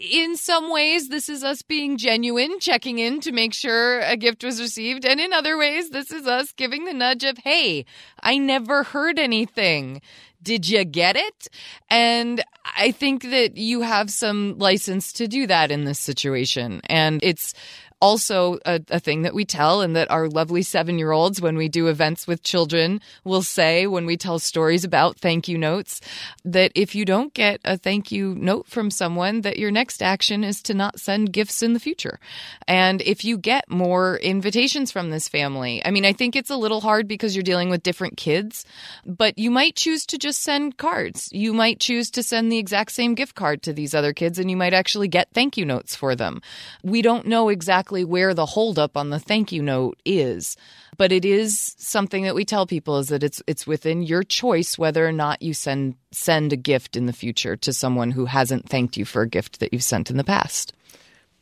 [0.00, 4.42] in some ways, this is us being genuine, checking in to make sure a gift
[4.42, 5.04] was received.
[5.04, 7.84] And in other ways, this is us giving the nudge of, hey,
[8.20, 10.00] I never heard anything.
[10.42, 11.48] Did you get it?
[11.90, 16.80] And I think that you have some license to do that in this situation.
[16.86, 17.52] And it's
[18.00, 21.56] also a, a, thing that we tell and that our lovely seven year olds, when
[21.56, 26.00] we do events with children, will say when we tell stories about thank you notes
[26.44, 30.42] that if you don't get a thank you note from someone, that your next action
[30.44, 32.18] is to not send gifts in the future.
[32.66, 36.56] And if you get more invitations from this family, I mean, I think it's a
[36.56, 38.64] little hard because you're dealing with different kids,
[39.04, 41.28] but you might choose to just send cards.
[41.32, 44.50] You might choose to send the exact same gift card to these other kids and
[44.50, 46.40] you might actually get thank you notes for them.
[46.82, 50.56] We don't know exactly exactly where the holdup on the thank you note is.
[50.96, 54.78] But it is something that we tell people is that it's it's within your choice
[54.78, 58.68] whether or not you send send a gift in the future to someone who hasn't
[58.68, 60.72] thanked you for a gift that you've sent in the past.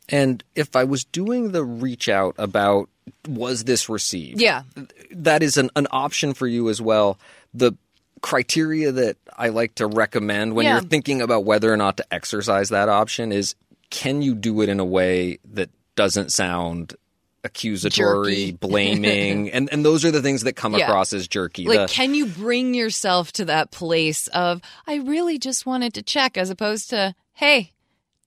[0.07, 2.89] And if I was doing the reach out about
[3.27, 4.41] was this received?
[4.41, 4.63] Yeah.
[5.11, 7.19] That is an, an option for you as well.
[7.53, 7.73] The
[8.21, 10.73] criteria that I like to recommend when yeah.
[10.73, 13.55] you're thinking about whether or not to exercise that option is
[13.89, 16.95] can you do it in a way that doesn't sound
[17.43, 18.51] accusatory, jerky.
[18.59, 20.85] blaming, and and those are the things that come yeah.
[20.85, 21.65] across as jerky.
[21.65, 26.01] Like, the, can you bring yourself to that place of I really just wanted to
[26.01, 27.73] check, as opposed to hey,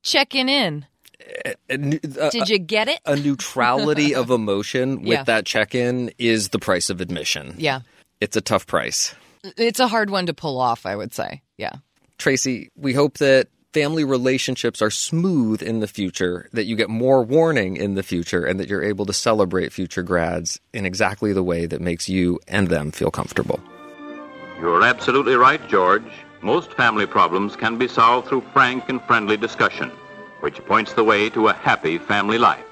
[0.02, 0.86] checking in.
[1.44, 3.00] A, a, a, uh, Did you get it?
[3.06, 5.24] A neutrality of emotion with yeah.
[5.24, 7.54] that check in is the price of admission.
[7.58, 7.80] Yeah.
[8.20, 9.14] It's a tough price.
[9.56, 11.42] It's a hard one to pull off, I would say.
[11.58, 11.72] Yeah.
[12.18, 17.22] Tracy, we hope that family relationships are smooth in the future, that you get more
[17.22, 21.42] warning in the future, and that you're able to celebrate future grads in exactly the
[21.42, 23.60] way that makes you and them feel comfortable.
[24.60, 26.04] You're absolutely right, George.
[26.42, 29.90] Most family problems can be solved through frank and friendly discussion,
[30.40, 32.64] which points the way to a happy family life.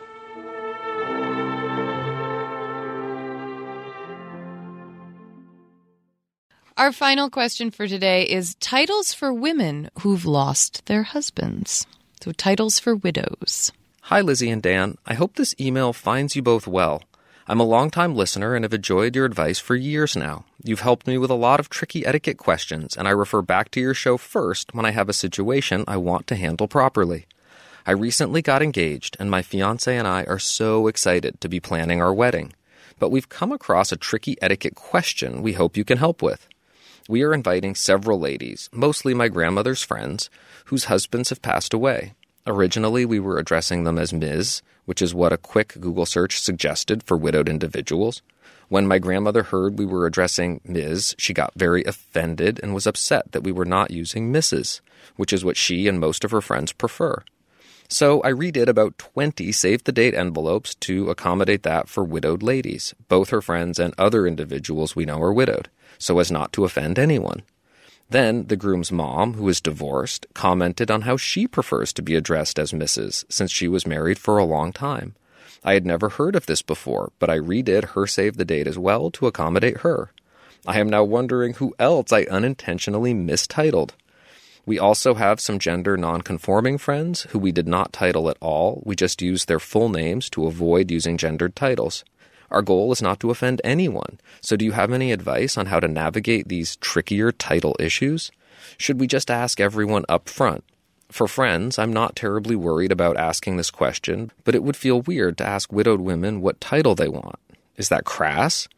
[6.80, 11.86] Our final question for today is titles for women who've lost their husbands.
[12.22, 13.70] So, titles for widows.
[14.04, 14.96] Hi, Lizzie and Dan.
[15.04, 17.02] I hope this email finds you both well.
[17.46, 20.46] I'm a longtime listener and have enjoyed your advice for years now.
[20.64, 23.80] You've helped me with a lot of tricky etiquette questions, and I refer back to
[23.80, 27.26] your show first when I have a situation I want to handle properly.
[27.84, 32.00] I recently got engaged, and my fiance and I are so excited to be planning
[32.00, 32.54] our wedding.
[32.98, 36.48] But we've come across a tricky etiquette question we hope you can help with
[37.10, 40.30] we are inviting several ladies, mostly my grandmother's friends,
[40.66, 42.14] whose husbands have passed away.
[42.46, 47.02] Originally, we were addressing them as Ms., which is what a quick Google search suggested
[47.02, 48.22] for widowed individuals.
[48.68, 53.32] When my grandmother heard we were addressing Ms., she got very offended and was upset
[53.32, 54.80] that we were not using Mrs.,
[55.16, 57.24] which is what she and most of her friends prefer.
[57.90, 62.94] So I redid about 20 save the date envelopes to accommodate that for widowed ladies,
[63.08, 65.68] both her friends and other individuals we know are widowed
[66.00, 67.42] so as not to offend anyone.
[68.08, 72.58] Then the groom's mom, who is divorced, commented on how she prefers to be addressed
[72.58, 75.14] as Mrs., since she was married for a long time.
[75.62, 78.78] I had never heard of this before, but I redid her save the date as
[78.78, 80.10] well to accommodate her.
[80.66, 83.94] I am now wondering who else I unintentionally mistitled.
[84.66, 88.94] We also have some gender nonconforming friends who we did not title at all, we
[88.94, 92.04] just used their full names to avoid using gendered titles.
[92.50, 94.18] Our goal is not to offend anyone.
[94.40, 98.30] So, do you have any advice on how to navigate these trickier title issues?
[98.76, 100.64] Should we just ask everyone up front?
[101.10, 105.38] For friends, I'm not terribly worried about asking this question, but it would feel weird
[105.38, 107.38] to ask widowed women what title they want.
[107.76, 108.68] Is that crass?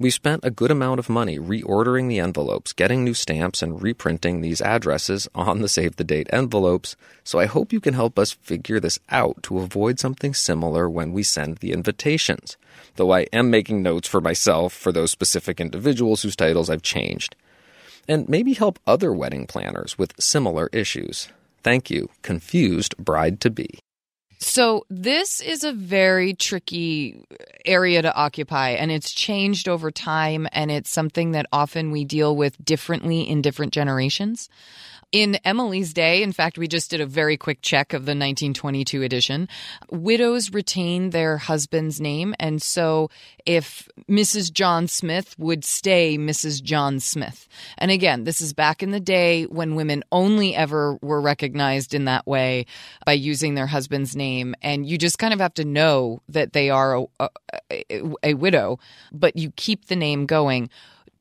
[0.00, 4.40] We've spent a good amount of money reordering the envelopes, getting new stamps, and reprinting
[4.40, 6.94] these addresses on the save the date envelopes,
[7.24, 11.12] so I hope you can help us figure this out to avoid something similar when
[11.12, 12.56] we send the invitations.
[12.94, 17.34] Though I am making notes for myself for those specific individuals whose titles I've changed.
[18.06, 21.28] And maybe help other wedding planners with similar issues.
[21.64, 23.80] Thank you, confused bride to be.
[24.40, 27.20] So, this is a very tricky
[27.64, 32.36] area to occupy, and it's changed over time, and it's something that often we deal
[32.36, 34.48] with differently in different generations.
[35.10, 39.02] In Emily's day, in fact, we just did a very quick check of the 1922
[39.02, 39.48] edition.
[39.90, 42.34] Widows retain their husband's name.
[42.38, 43.08] And so
[43.46, 44.52] if Mrs.
[44.52, 46.62] John Smith would stay Mrs.
[46.62, 47.48] John Smith.
[47.78, 52.04] And again, this is back in the day when women only ever were recognized in
[52.04, 52.66] that way
[53.06, 54.54] by using their husband's name.
[54.60, 57.28] And you just kind of have to know that they are a,
[57.70, 58.78] a, a, widow,
[59.10, 60.68] but you keep the name going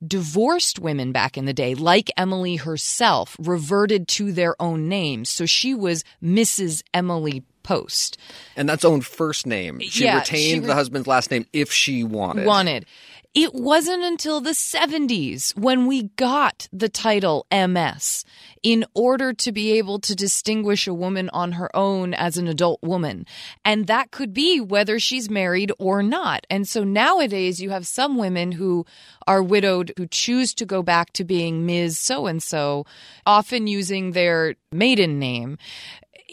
[0.05, 5.29] divorced women back in the day, like Emily herself, reverted to their own names.
[5.29, 6.83] So she was Mrs.
[6.93, 8.17] Emily Post.
[8.55, 9.79] And that's own first name.
[9.81, 12.45] She Yeah, retained she re- the husband's last name if she wanted.
[12.45, 12.85] Wanted.
[13.39, 18.25] It wasn't until the 70s when we got the title MS
[18.63, 22.81] in order to be able to distinguish a woman on her own as an adult
[22.81, 23.27] woman.
[23.63, 26.47] And that could be whether she's married or not.
[26.49, 28.87] And so nowadays you have some women who
[29.27, 31.99] are widowed who choose to go back to being Ms.
[31.99, 32.87] So and so,
[33.27, 35.59] often using their maiden name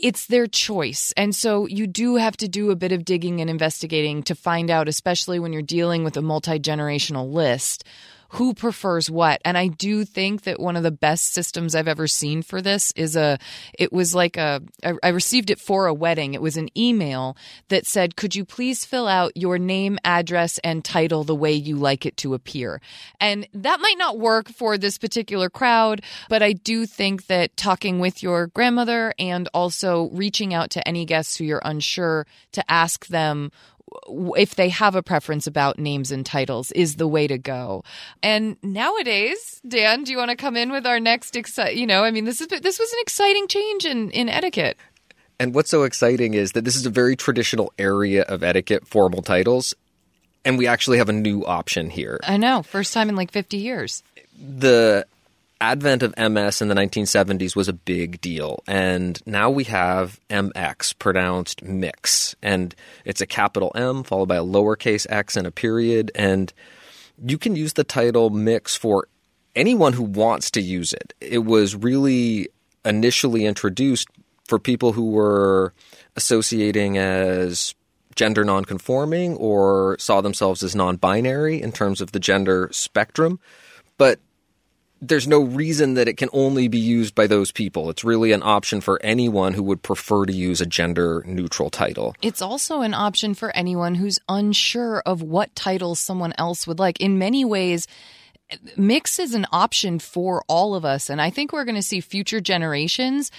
[0.05, 1.15] it's their choice.
[1.17, 4.71] And so you do have to do a bit of digging and investigating to find
[4.71, 7.85] out, especially when you're dealing with a multi generational list,
[8.31, 9.41] who prefers what.
[9.45, 12.93] And I do think that one of the best systems I've ever seen for this
[12.97, 13.39] is a,
[13.79, 14.63] it was like a,
[15.03, 16.35] I received it for a wedding.
[16.35, 17.37] It was an email
[17.69, 21.77] that said, could you please fill out your name, address, and title the way you
[21.77, 22.81] like it to appear?
[23.21, 27.99] And that might not work for this particular crowd, but I do think that talking
[28.01, 33.07] with your grandmother and also reaching out to any guests who you're unsure to ask
[33.07, 33.51] them
[34.37, 37.85] if they have a preference about names and titles is the way to go.
[38.23, 42.05] And nowadays, Dan, do you want to come in with our next exci- you know,
[42.05, 44.77] I mean this is this was an exciting change in in etiquette.
[45.41, 49.21] And what's so exciting is that this is a very traditional area of etiquette, formal
[49.21, 49.75] titles,
[50.45, 52.21] and we actually have a new option here.
[52.23, 54.03] I know, first time in like 50 years.
[54.39, 55.07] The
[55.61, 60.99] advent of MS in the 1970s was a big deal, and now we have MX,
[60.99, 62.75] pronounced mix, and
[63.05, 66.53] it's a capital M followed by a lowercase x and a period, and
[67.25, 69.09] you can use the title mix for
[69.55, 71.15] anyone who wants to use it.
[71.21, 72.49] It was really
[72.85, 74.09] initially introduced
[74.47, 75.73] for people who were
[76.17, 77.75] associating as
[78.15, 83.41] gender nonconforming or saw themselves as non-binary in terms of the gender spectrum,
[83.99, 84.21] but
[85.09, 87.91] there's no reason that it can only be used by those people.
[87.91, 92.15] It's really an option for anyone who would prefer to use a gender neutral title.
[92.23, 97.01] It's also an option for anyone who's unsure of what title someone else would like.
[97.01, 97.87] In many ways,
[98.77, 101.11] mix is an option for all of us.
[101.11, 103.31] And I think we're going to see future generations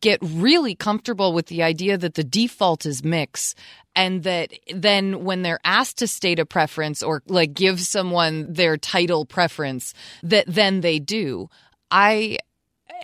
[0.00, 3.54] get really comfortable with the idea that the default is mix
[3.96, 8.76] and that then when they're asked to state a preference or like give someone their
[8.76, 11.48] title preference that then they do.
[11.90, 12.38] I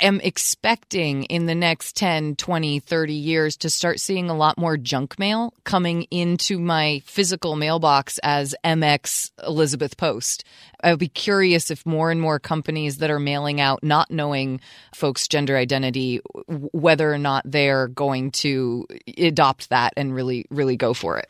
[0.01, 4.77] am expecting in the next 10, 20, 30 years to start seeing a lot more
[4.77, 10.45] junk mail coming into my physical mailbox as MX Elizabeth Post.
[10.83, 14.61] I would be curious if more and more companies that are mailing out not knowing
[14.95, 18.87] folks' gender identity, whether or not they're going to
[19.19, 21.29] adopt that and really, really go for it.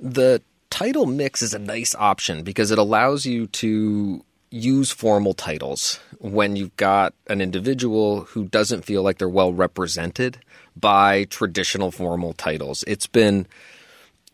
[0.00, 5.98] The title mix is a nice option because it allows you to use formal titles
[6.18, 10.38] when you've got an individual who doesn't feel like they're well represented
[10.76, 12.84] by traditional formal titles.
[12.86, 13.46] It's been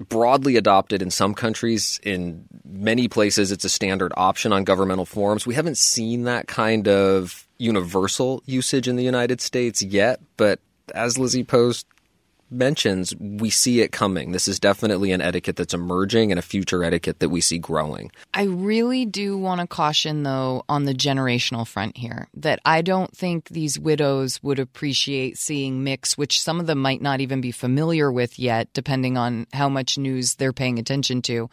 [0.09, 2.01] broadly adopted in some countries.
[2.03, 5.47] In many places, it's a standard option on governmental forms.
[5.47, 10.61] We haven't seen that kind of universal usage in the United States yet, but
[10.95, 11.87] as Lizzie Post
[12.51, 14.33] mentions, we see it coming.
[14.33, 18.11] This is definitely an etiquette that's emerging and a future etiquette that we see growing.
[18.35, 23.15] I really do want to caution, though, on the generational front here, that I don't
[23.17, 27.53] think these widows would appreciate seeing mix, which some of them might not even be
[27.53, 31.51] familiar with yet, depending on how much news they're paying attention to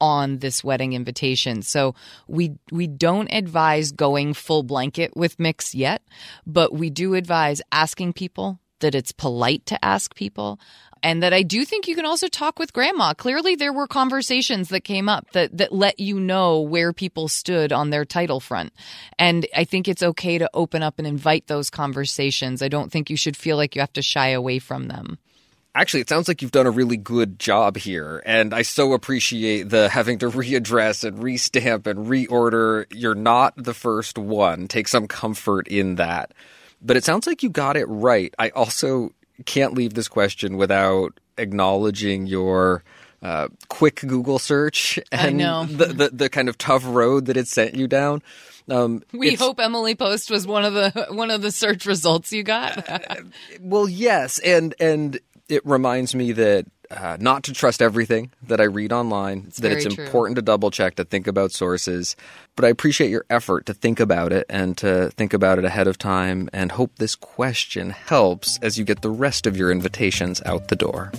[0.00, 1.62] on this wedding invitation.
[1.62, 1.94] So
[2.26, 6.02] we we don't advise going full blanket with mix yet,
[6.46, 10.60] but we do advise asking people that it's polite to ask people
[11.02, 13.14] and that I do think you can also talk with grandma.
[13.14, 17.72] Clearly, there were conversations that came up that that let you know where people stood
[17.72, 18.74] on their title front,
[19.18, 22.62] and I think it's okay to open up and invite those conversations.
[22.62, 25.18] I don't think you should feel like you have to shy away from them.
[25.74, 29.70] Actually, it sounds like you've done a really good job here, and I so appreciate
[29.70, 32.86] the having to readdress and restamp and reorder.
[32.90, 34.68] You're not the first one.
[34.68, 36.32] Take some comfort in that.
[36.84, 38.32] But it sounds like you got it right.
[38.38, 39.10] I also
[39.46, 42.84] can't leave this question without acknowledging your
[43.22, 47.74] uh, quick Google search and The, the, the kind of tough road that it sent
[47.74, 48.22] you down.
[48.68, 52.42] Um, we hope Emily Post was one of the one of the search results you
[52.42, 52.82] got.
[53.60, 55.18] well, yes, and and
[55.48, 59.72] it reminds me that uh, not to trust everything that I read online, it's that
[59.72, 60.04] it's true.
[60.04, 62.16] important to double check, to think about sources.
[62.56, 65.86] But I appreciate your effort to think about it and to think about it ahead
[65.86, 70.42] of time and hope this question helps as you get the rest of your invitations
[70.44, 71.12] out the door.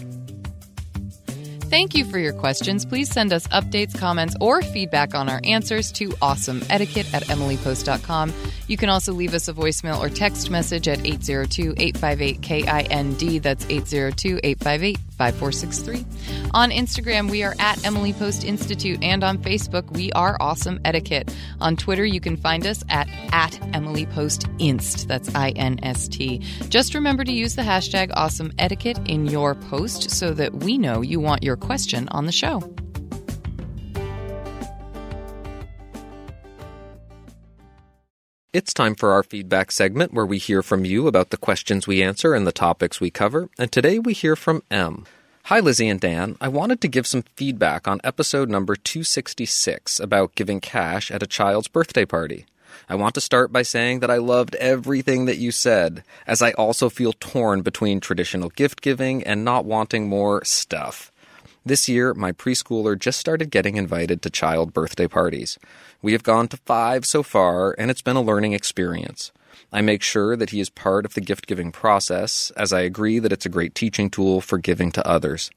[1.76, 2.86] Thank you for your questions.
[2.86, 8.32] Please send us updates, comments, or feedback on our answers to awesomeetiquette at emilypost.com.
[8.68, 13.44] You can also leave us a voicemail or text message at 802 858 KIND.
[13.44, 16.50] That's 802 858 5463.
[16.54, 21.36] On Instagram, we are at Emily Post Institute, and on Facebook, we are Awesome Etiquette.
[21.60, 25.08] On Twitter, you can find us at, at Emily Post Inst.
[25.08, 26.40] That's I N S T.
[26.70, 31.02] Just remember to use the hashtag Awesome Etiquette in your post so that we know
[31.02, 32.62] you want your question on the show.
[38.56, 42.02] It's time for our feedback segment where we hear from you about the questions we
[42.02, 43.50] answer and the topics we cover.
[43.60, 45.04] And today we hear from M.
[45.48, 46.38] Hi, Lizzie and Dan.
[46.40, 51.28] I wanted to give some feedback on episode number 266 about giving cash at a
[51.28, 52.46] child's birthday party.
[52.88, 56.52] I want to start by saying that I loved everything that you said, as I
[56.52, 61.12] also feel torn between traditional gift giving and not wanting more stuff.
[61.68, 65.58] This year, my preschooler just started getting invited to child birthday parties.
[66.06, 69.32] We have gone to five so far, and it's been a learning experience.
[69.74, 73.18] I make sure that he is part of the gift giving process, as I agree
[73.18, 75.50] that it's a great teaching tool for giving to others.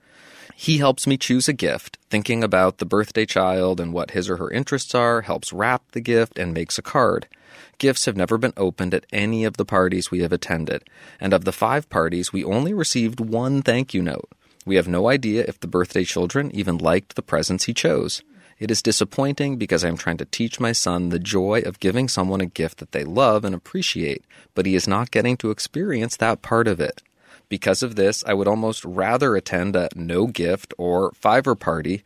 [0.57, 4.38] He helps me choose a gift, thinking about the birthday child and what his or
[4.38, 7.28] her interests are, helps wrap the gift, and makes a card.
[7.76, 10.82] Gifts have never been opened at any of the parties we have attended,
[11.20, 14.30] and of the five parties, we only received one thank you note.
[14.64, 18.22] We have no idea if the birthday children even liked the presents he chose.
[18.59, 22.09] It is disappointing because I am trying to teach my son the joy of giving
[22.09, 26.17] someone a gift that they love and appreciate, but he is not getting to experience
[26.17, 27.03] that part of it.
[27.49, 32.03] Because of this, I would almost rather attend a no gift or fiver party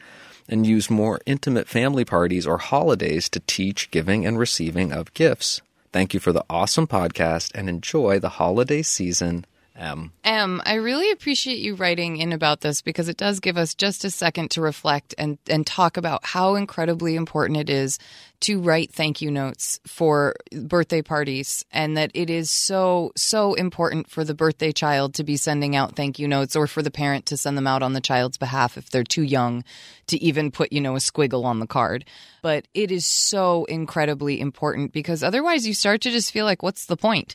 [0.48, 5.62] and use more intimate family parties or holidays to teach giving and receiving of gifts.
[5.92, 9.46] Thank you for the awesome podcast and enjoy the holiday season.
[9.76, 10.12] M.
[10.22, 14.04] M, I really appreciate you writing in about this because it does give us just
[14.04, 17.98] a second to reflect and, and talk about how incredibly important it is
[18.42, 24.10] to write thank you notes for birthday parties and that it is so, so important
[24.10, 27.26] for the birthday child to be sending out thank you notes or for the parent
[27.26, 29.64] to send them out on the child's behalf if they're too young
[30.08, 32.04] to even put, you know, a squiggle on the card.
[32.42, 36.86] But it is so incredibly important because otherwise you start to just feel like, what's
[36.86, 37.34] the point?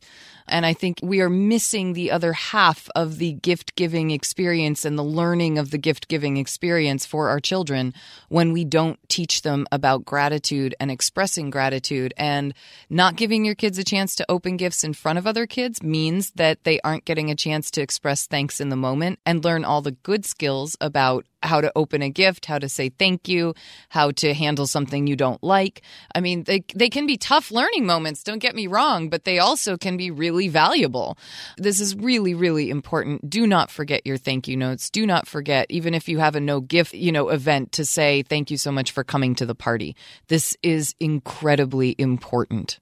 [0.49, 4.97] And I think we are missing the other half of the gift giving experience and
[4.97, 7.93] the learning of the gift giving experience for our children
[8.29, 12.11] when we don't teach them about gratitude and expressing gratitude.
[12.17, 12.55] And
[12.89, 16.31] not giving your kids a chance to open gifts in front of other kids means
[16.31, 19.83] that they aren't getting a chance to express thanks in the moment and learn all
[19.83, 23.53] the good skills about how to open a gift, how to say thank you,
[23.89, 25.81] how to handle something you don't like.
[26.13, 29.39] I mean, they they can be tough learning moments, don't get me wrong, but they
[29.39, 31.17] also can be really valuable.
[31.57, 33.29] This is really really important.
[33.29, 34.89] Do not forget your thank you notes.
[34.89, 38.23] Do not forget even if you have a no gift, you know, event to say
[38.23, 39.95] thank you so much for coming to the party.
[40.27, 42.79] This is incredibly important.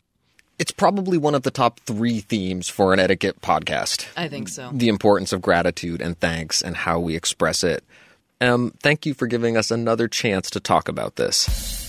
[0.58, 4.08] It's probably one of the top three themes for an etiquette podcast.
[4.16, 4.70] I think so.
[4.74, 7.84] The importance of gratitude and thanks and how we express it.
[8.42, 11.86] Um, thank you for giving us another chance to talk about this.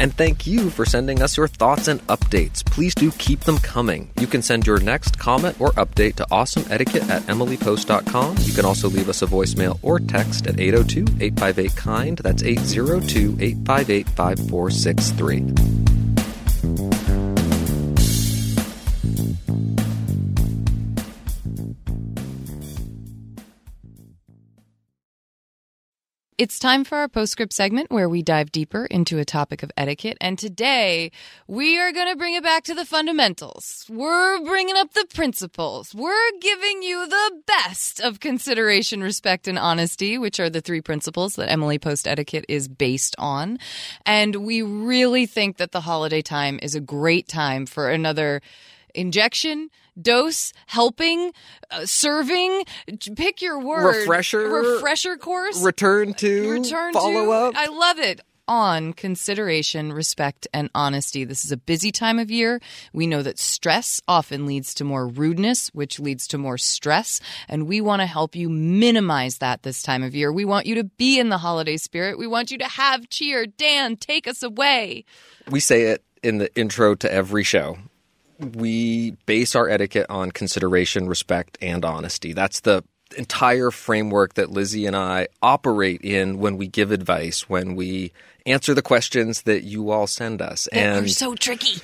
[0.00, 2.64] And thank you for sending us your thoughts and updates.
[2.64, 4.10] Please do keep them coming.
[4.18, 8.36] You can send your next comment or update to awesomeetiquette at emilypost.com.
[8.40, 12.18] You can also leave us a voicemail or text at 802 858 KIND.
[12.18, 15.93] That's 802 858 5463.
[26.36, 30.18] It's time for our postscript segment where we dive deeper into a topic of etiquette.
[30.20, 31.12] And today
[31.46, 33.86] we are going to bring it back to the fundamentals.
[33.88, 35.94] We're bringing up the principles.
[35.94, 41.34] We're giving you the best of consideration, respect, and honesty, which are the three principles
[41.34, 43.60] that Emily Post Etiquette is based on.
[44.04, 48.42] And we really think that the holiday time is a great time for another
[48.94, 49.70] injection
[50.00, 51.32] dose, helping,
[51.70, 52.64] uh, serving,
[53.16, 53.98] pick your word.
[53.98, 54.48] Refresher.
[54.48, 55.62] Refresher course.
[55.62, 56.50] Return to.
[56.50, 57.30] Return follow to.
[57.30, 57.54] up.
[57.56, 58.20] I love it.
[58.46, 61.24] On consideration, respect, and honesty.
[61.24, 62.60] This is a busy time of year.
[62.92, 67.20] We know that stress often leads to more rudeness, which leads to more stress.
[67.48, 70.30] And we want to help you minimize that this time of year.
[70.30, 72.18] We want you to be in the holiday spirit.
[72.18, 73.46] We want you to have cheer.
[73.46, 75.06] Dan, take us away.
[75.48, 77.78] We say it in the intro to every show.
[78.44, 82.32] We base our etiquette on consideration, respect, and honesty.
[82.32, 82.84] That's the
[83.16, 88.12] entire framework that Lizzie and I operate in when we give advice, when we
[88.46, 90.66] answer the questions that you all send us.
[90.68, 91.80] And They're so tricky.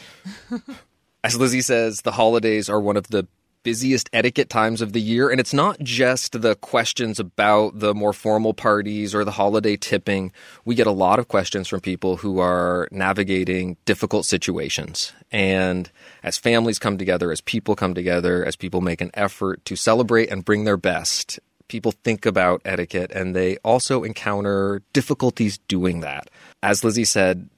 [1.25, 3.27] as Lizzie says, the holidays are one of the
[3.63, 5.31] busiest etiquette times of the year.
[5.31, 10.33] And it's not just the questions about the more formal parties or the holiday tipping.
[10.65, 15.13] We get a lot of questions from people who are navigating difficult situations.
[15.31, 15.91] And
[16.23, 20.31] as families come together, as people come together, as people make an effort to celebrate
[20.31, 21.39] and bring their best,
[21.69, 26.29] people think about etiquette and they also encounter difficulties doing that.
[26.63, 27.49] As Lizzie said,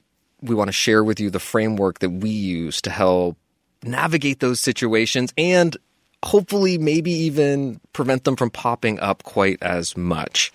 [0.42, 3.38] we want to share with you the framework that we use to help
[3.84, 5.76] navigate those situations and
[6.25, 10.53] hopefully maybe even prevent them from popping up quite as much.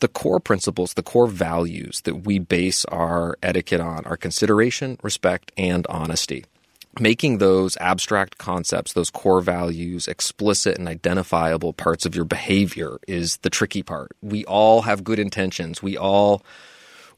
[0.00, 5.52] The core principles, the core values that we base our etiquette on are consideration, respect,
[5.56, 6.44] and honesty.
[6.98, 13.36] Making those abstract concepts, those core values, explicit and identifiable parts of your behavior is
[13.38, 14.10] the tricky part.
[14.22, 15.82] We all have good intentions.
[15.82, 16.42] We all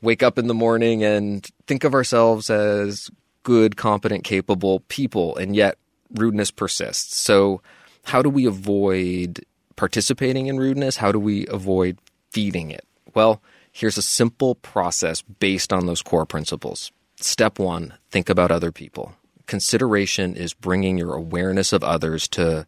[0.03, 3.11] wake up in the morning and think of ourselves as
[3.45, 5.79] good, competent, capable people, and yet
[6.15, 7.19] rudeness persists.
[7.19, 7.63] So,
[8.05, 9.45] how do we avoid
[9.77, 10.97] participating in rudeness?
[10.97, 11.99] How do we avoid
[12.31, 12.85] feeding it?
[13.15, 13.41] Well,
[13.71, 16.91] here's a simple process based on those core principles.
[17.17, 19.15] Step one think about other people.
[19.47, 22.67] Consideration is bringing your awareness of others to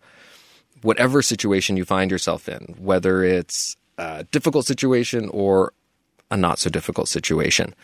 [0.83, 5.73] whatever situation you find yourself in, whether it's a difficult situation or
[6.31, 7.75] a not so difficult situation.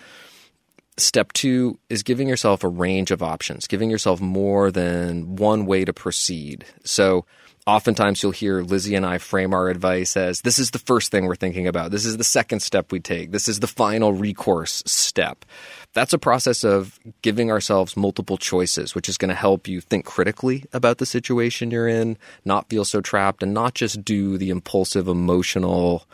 [0.97, 5.85] Step two is giving yourself a range of options, giving yourself more than one way
[5.85, 6.65] to proceed.
[6.85, 7.25] So,
[7.67, 11.27] oftentimes you'll hear Lizzie and I frame our advice as this is the first thing
[11.27, 11.91] we're thinking about.
[11.91, 13.31] This is the second step we take.
[13.31, 15.45] This is the final recourse step.
[15.93, 20.05] That's a process of giving ourselves multiple choices, which is going to help you think
[20.05, 24.51] critically about the situation you're in, not feel so trapped, and not just do the
[24.51, 26.07] impulsive, emotional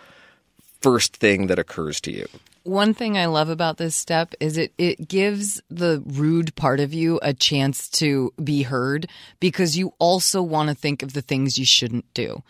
[0.81, 2.27] first thing that occurs to you.
[2.67, 6.93] One thing I love about this step is it it gives the rude part of
[6.93, 9.09] you a chance to be heard
[9.39, 12.43] because you also want to think of the things you shouldn't do.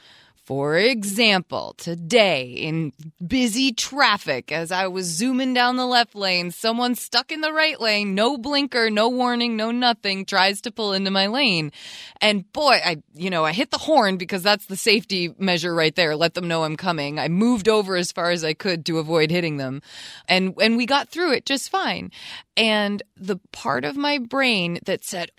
[0.46, 2.92] For example, today in
[3.26, 7.80] busy traffic, as I was zooming down the left lane, someone stuck in the right
[7.80, 11.72] lane, no blinker, no warning, no nothing, tries to pull into my lane.
[12.20, 15.96] And boy, I, you know, I hit the horn because that's the safety measure right
[15.96, 16.14] there.
[16.14, 17.18] Let them know I'm coming.
[17.18, 19.82] I moved over as far as I could to avoid hitting them.
[20.28, 22.12] And, and we got through it just fine.
[22.56, 25.32] And the part of my brain that said,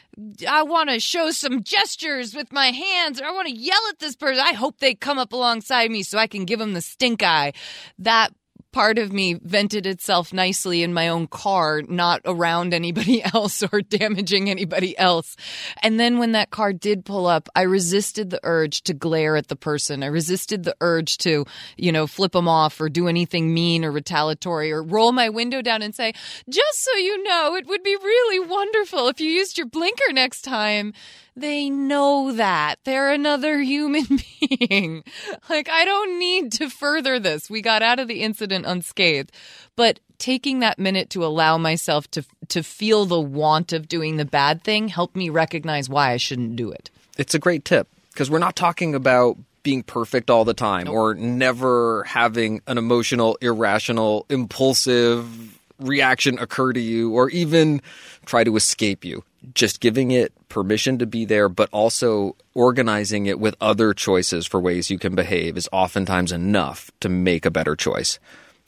[0.47, 3.99] I want to show some gestures with my hands, or I want to yell at
[3.99, 4.43] this person.
[4.43, 7.53] I hope they come up alongside me so I can give them the stink eye.
[7.99, 8.33] That
[8.77, 13.81] part of me vented itself nicely in my own car, not around anybody else or
[13.81, 15.35] damaging anybody else.
[15.81, 19.47] And then when that car did pull up, I resisted the urge to glare at
[19.47, 20.03] the person.
[20.03, 23.91] I resisted the urge to, you know, flip them off or do anything mean or
[23.91, 26.13] retaliatory or roll my window down and say,
[26.47, 30.43] just so you know, it would be really wonderful if you used your blinker next
[30.43, 30.93] time
[31.37, 34.05] they know that they're another human
[34.59, 35.03] being.
[35.49, 37.49] like, I don't need to further this.
[37.49, 39.31] We got out of the incident unscathed.
[39.75, 44.25] But taking that minute to allow myself to, to feel the want of doing the
[44.25, 46.89] bad thing helped me recognize why I shouldn't do it.
[47.17, 51.13] It's a great tip because we're not talking about being perfect all the time or
[51.13, 57.81] never having an emotional, irrational, impulsive reaction occur to you or even
[58.25, 59.23] try to escape you.
[59.53, 64.59] Just giving it permission to be there, but also organizing it with other choices for
[64.59, 68.19] ways you can behave is oftentimes enough to make a better choice.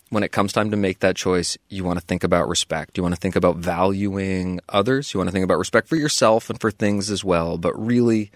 [0.10, 2.98] When it comes time to make that choice, you want to think about respect.
[2.98, 5.14] You want to think about valuing others.
[5.14, 7.58] You want to think about respect for yourself and for things as well.
[7.58, 8.32] But really,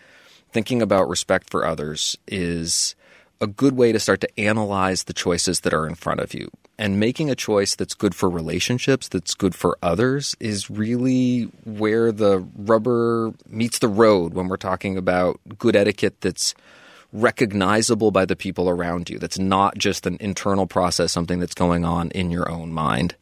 [0.52, 2.96] thinking about respect for others is
[3.42, 6.50] a good way to start to analyze the choices that are in front of you
[6.84, 12.12] And making a choice that's good for relationships, that's good for others, is really where
[12.12, 16.54] the rubber meets the road when we're talking about good etiquette that's
[17.14, 19.18] recognizable by the people around you.
[19.18, 23.16] That's not just an internal process, something that's going on in your own mind.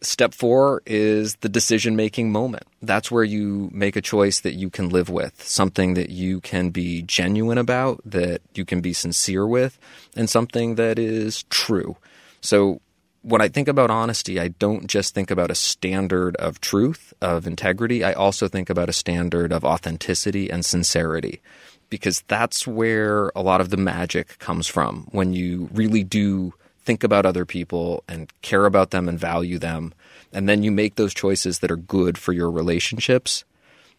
[0.00, 2.64] Step four is the decision making moment.
[2.80, 6.70] That's where you make a choice that you can live with, something that you can
[6.70, 9.78] be genuine about, that you can be sincere with,
[10.16, 11.98] and something that is true.
[12.44, 12.82] So,
[13.22, 17.46] when I think about honesty, I don't just think about a standard of truth, of
[17.46, 18.04] integrity.
[18.04, 21.40] I also think about a standard of authenticity and sincerity
[21.88, 27.02] because that's where a lot of the magic comes from when you really do think
[27.02, 29.94] about other people and care about them and value them.
[30.30, 33.44] And then you make those choices that are good for your relationships.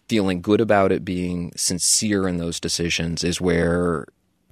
[0.07, 4.05] Feeling good about it, being sincere in those decisions is where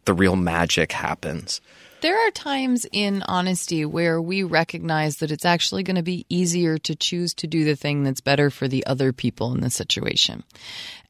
[0.05, 1.61] the real magic happens.
[2.03, 6.77] There are times in honesty where we recognize that it's actually going to be easier
[6.79, 10.43] to choose to do the thing that's better for the other people in the situation.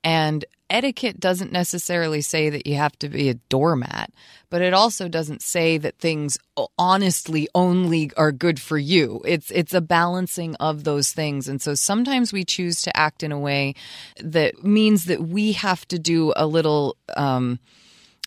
[0.03, 4.11] And etiquette doesn't necessarily say that you have to be a doormat,
[4.51, 6.37] but it also doesn't say that things
[6.77, 9.19] honestly only are good for you.
[9.25, 11.47] It's it's a balancing of those things.
[11.47, 13.73] And so sometimes we choose to act in a way
[14.19, 17.57] that means that we have to do a little um,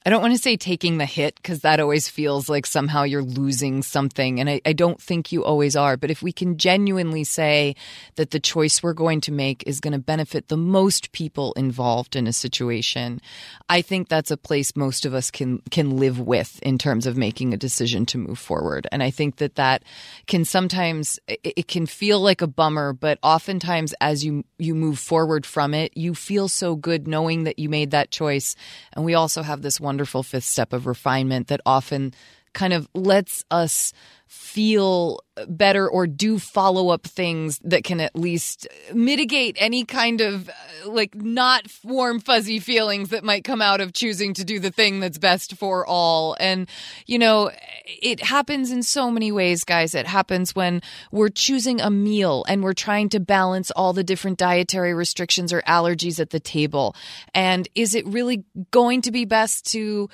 [0.07, 3.25] I don't want to say taking the hit because that always feels like somehow you're
[3.25, 4.39] losing something.
[4.39, 5.97] And I, I, don't think you always are.
[5.97, 7.75] But if we can genuinely say
[8.15, 12.15] that the choice we're going to make is going to benefit the most people involved
[12.15, 13.21] in a situation,
[13.69, 17.17] I think that's a place most of us can, can live with in terms of
[17.17, 18.87] making a decision to move forward.
[18.93, 19.83] And I think that that
[20.29, 25.01] can sometimes, it, it can feel like a bummer, but oftentimes as you, you move
[25.01, 28.55] forward from it, you feel so good knowing that you made that choice.
[28.93, 32.13] And we also have this one wonderful fifth step of refinement that often
[32.57, 33.93] kind of lets us
[34.27, 40.49] feel better or do follow up things that can at least mitigate any kind of
[40.49, 40.53] uh,
[40.87, 44.99] like not warm fuzzy feelings that might come out of choosing to do the thing
[44.99, 46.37] that's best for all.
[46.41, 46.69] And
[47.07, 47.51] you know
[47.85, 49.95] it happens in so many ways guys.
[49.95, 50.81] It happens when
[51.13, 55.61] we're choosing a meal and we're trying to balance all the different dietary restrictions or
[55.63, 56.97] allergies at the table.
[57.35, 60.09] And is it really going to be best to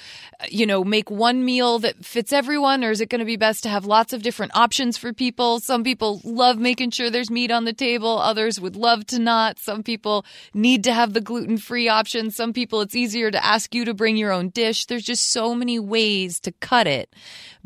[0.48, 3.62] you know make one meal that fits everyone or is it going to be best
[3.62, 5.60] to have lots of different options for people.
[5.60, 8.18] Some people love making sure there's meat on the table.
[8.18, 9.58] Others would love to not.
[9.58, 10.24] Some people
[10.54, 12.30] need to have the gluten free option.
[12.30, 14.86] Some people it's easier to ask you to bring your own dish.
[14.86, 17.14] There's just so many ways to cut it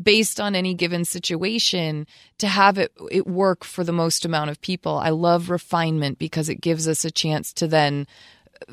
[0.01, 2.05] based on any given situation
[2.37, 4.97] to have it, it work for the most amount of people.
[4.97, 8.07] I love refinement because it gives us a chance to then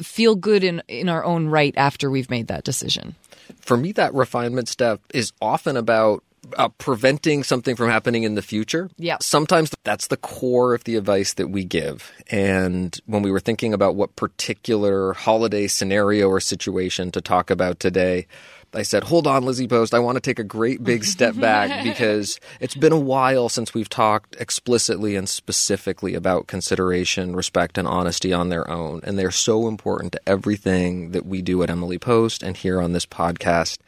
[0.02, 3.14] feel good in, in our own right after we've made that decision.
[3.60, 6.22] For me, that refinement step is often about
[6.56, 8.90] uh, preventing something from happening in the future.
[8.96, 9.16] Yeah.
[9.20, 12.12] Sometimes that's the core of the advice that we give.
[12.30, 17.80] And when we were thinking about what particular holiday scenario or situation to talk about
[17.80, 18.26] today,
[18.74, 19.94] I said, hold on, Lizzie Post.
[19.94, 23.72] I want to take a great big step back because it's been a while since
[23.72, 29.00] we've talked explicitly and specifically about consideration, respect, and honesty on their own.
[29.04, 32.92] And they're so important to everything that we do at Emily Post and here on
[32.92, 33.78] this podcast.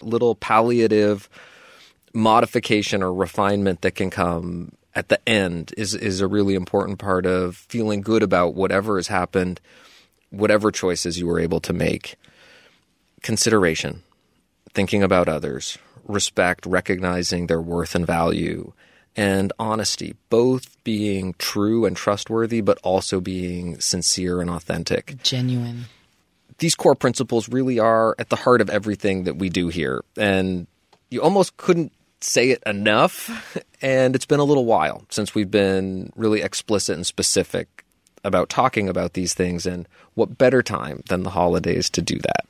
[0.00, 1.28] Little palliative
[2.12, 7.26] modification or refinement that can come at the end is is a really important part
[7.26, 9.60] of feeling good about whatever has happened,
[10.30, 12.14] whatever choices you were able to make.
[13.22, 14.02] Consideration,
[14.74, 18.72] thinking about others, respect, recognizing their worth and value,
[19.16, 25.22] and honesty, both being true and trustworthy, but also being sincere and authentic.
[25.22, 25.84] Genuine.
[26.58, 30.04] These core principles really are at the heart of everything that we do here.
[30.16, 30.66] And
[31.10, 33.56] you almost couldn't say it enough.
[33.80, 37.84] And it's been a little while since we've been really explicit and specific
[38.24, 39.66] about talking about these things.
[39.66, 42.46] And what better time than the holidays to do that?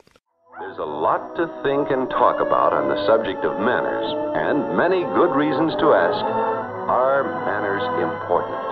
[0.57, 4.07] There's a lot to think and talk about on the subject of manners,
[4.39, 6.23] and many good reasons to ask
[6.87, 8.64] are manners important?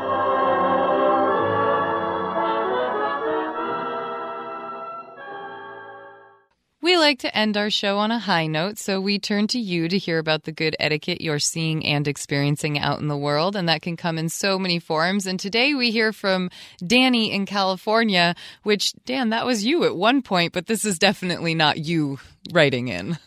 [6.83, 9.87] We like to end our show on a high note, so we turn to you
[9.87, 13.69] to hear about the good etiquette you're seeing and experiencing out in the world, and
[13.69, 15.25] that can come in so many forms.
[15.25, 16.49] And today we hear from
[16.85, 21.55] Danny in California, which, Dan, that was you at one point, but this is definitely
[21.55, 22.19] not you
[22.51, 23.17] writing in.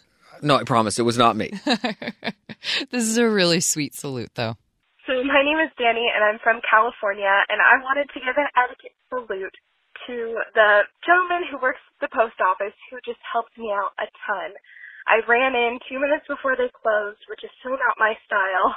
[0.42, 1.50] No, I promise it was not me.
[1.64, 4.58] this is a really sweet salute, though.
[5.06, 8.48] So, my name is Danny, and I'm from California, and I wanted to give an
[8.54, 9.56] etiquette salute
[10.08, 10.16] to
[10.54, 10.70] the
[11.06, 14.52] gentleman who works at the post office who just helped me out a ton.
[15.06, 18.74] I ran in two minutes before they closed, which is so not my style.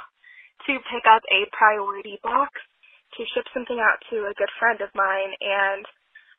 [0.66, 2.52] to pick up a priority box
[3.18, 5.84] to ship something out to a good friend of mine and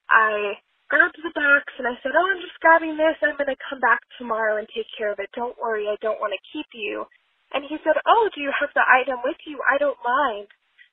[0.09, 3.15] I grabbed the box and I said, Oh, I'm just grabbing this.
[3.23, 5.31] I'm going to come back tomorrow and take care of it.
[5.35, 5.87] Don't worry.
[5.87, 7.05] I don't want to keep you.
[7.53, 9.61] And he said, Oh, do you have the item with you?
[9.63, 10.47] I don't mind.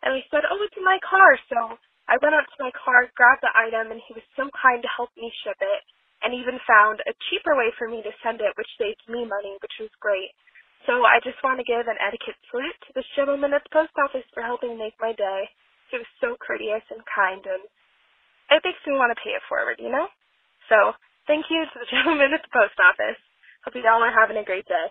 [0.04, 1.38] And I said, Oh, it's in my car.
[1.50, 1.58] So
[2.10, 4.90] I went out to my car, grabbed the item, and he was so kind to
[4.96, 5.82] help me ship it
[6.24, 9.56] and even found a cheaper way for me to send it, which saved me money,
[9.62, 10.32] which was great.
[10.88, 13.94] So I just want to give an etiquette salute to this gentleman at the post
[14.00, 15.48] office for helping make my day.
[15.92, 17.62] He was so courteous and kind, and
[18.52, 20.08] it makes me want to pay it forward, you know?
[20.68, 20.94] So
[21.28, 23.20] thank you to the gentleman at the post office.
[23.64, 24.88] Hope you all are having a great day.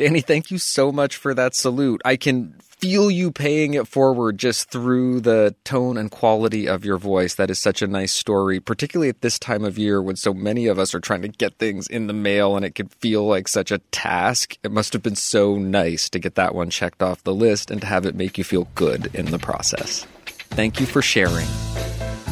[0.00, 2.00] Danny, thank you so much for that salute.
[2.06, 6.96] I can feel you paying it forward just through the tone and quality of your
[6.96, 7.34] voice.
[7.34, 10.68] That is such a nice story, particularly at this time of year when so many
[10.68, 13.46] of us are trying to get things in the mail and it can feel like
[13.46, 14.56] such a task.
[14.62, 17.82] It must have been so nice to get that one checked off the list and
[17.82, 20.06] to have it make you feel good in the process.
[20.24, 21.46] Thank you for sharing.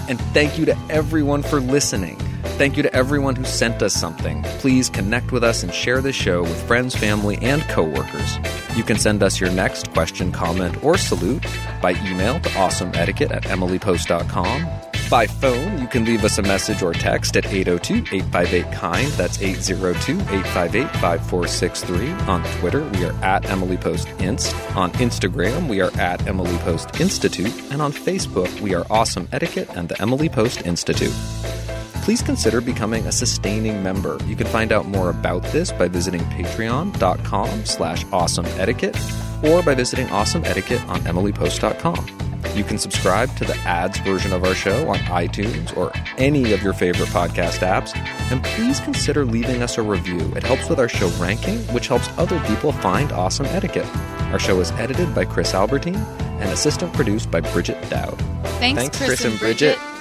[0.08, 2.16] And thank you to everyone for listening.
[2.56, 4.42] Thank you to everyone who sent us something.
[4.58, 8.38] Please connect with us and share this show with friends, family, and coworkers.
[8.74, 11.46] You can send us your next question, comment, or salute
[11.80, 14.87] by email to awesomeetiquette at emilypost.com.
[15.10, 19.12] By phone, you can leave us a message or text at 802 858 KIND.
[19.12, 22.10] That's 802 858 5463.
[22.28, 24.54] On Twitter, we are at Emily Post Inst.
[24.76, 27.54] On Instagram, we are at Emily Post Institute.
[27.70, 31.14] And on Facebook, we are Awesome Etiquette and the Emily Post Institute
[32.08, 34.16] please consider becoming a sustaining member.
[34.24, 40.06] You can find out more about this by visiting patreon.com slash awesomeetiquette or by visiting
[40.06, 42.27] awesomeetiquette on emilypost.com.
[42.54, 46.62] You can subscribe to the ads version of our show on iTunes or any of
[46.62, 47.96] your favorite podcast apps.
[48.30, 50.20] And please consider leaving us a review.
[50.36, 53.86] It helps with our show ranking, which helps other people find awesome etiquette.
[54.32, 58.18] Our show is edited by Chris Albertine and assistant produced by Bridget Dowd.
[58.58, 59.78] Thanks, Thanks Chris, Chris and Bridget.
[59.78, 59.97] Bridget.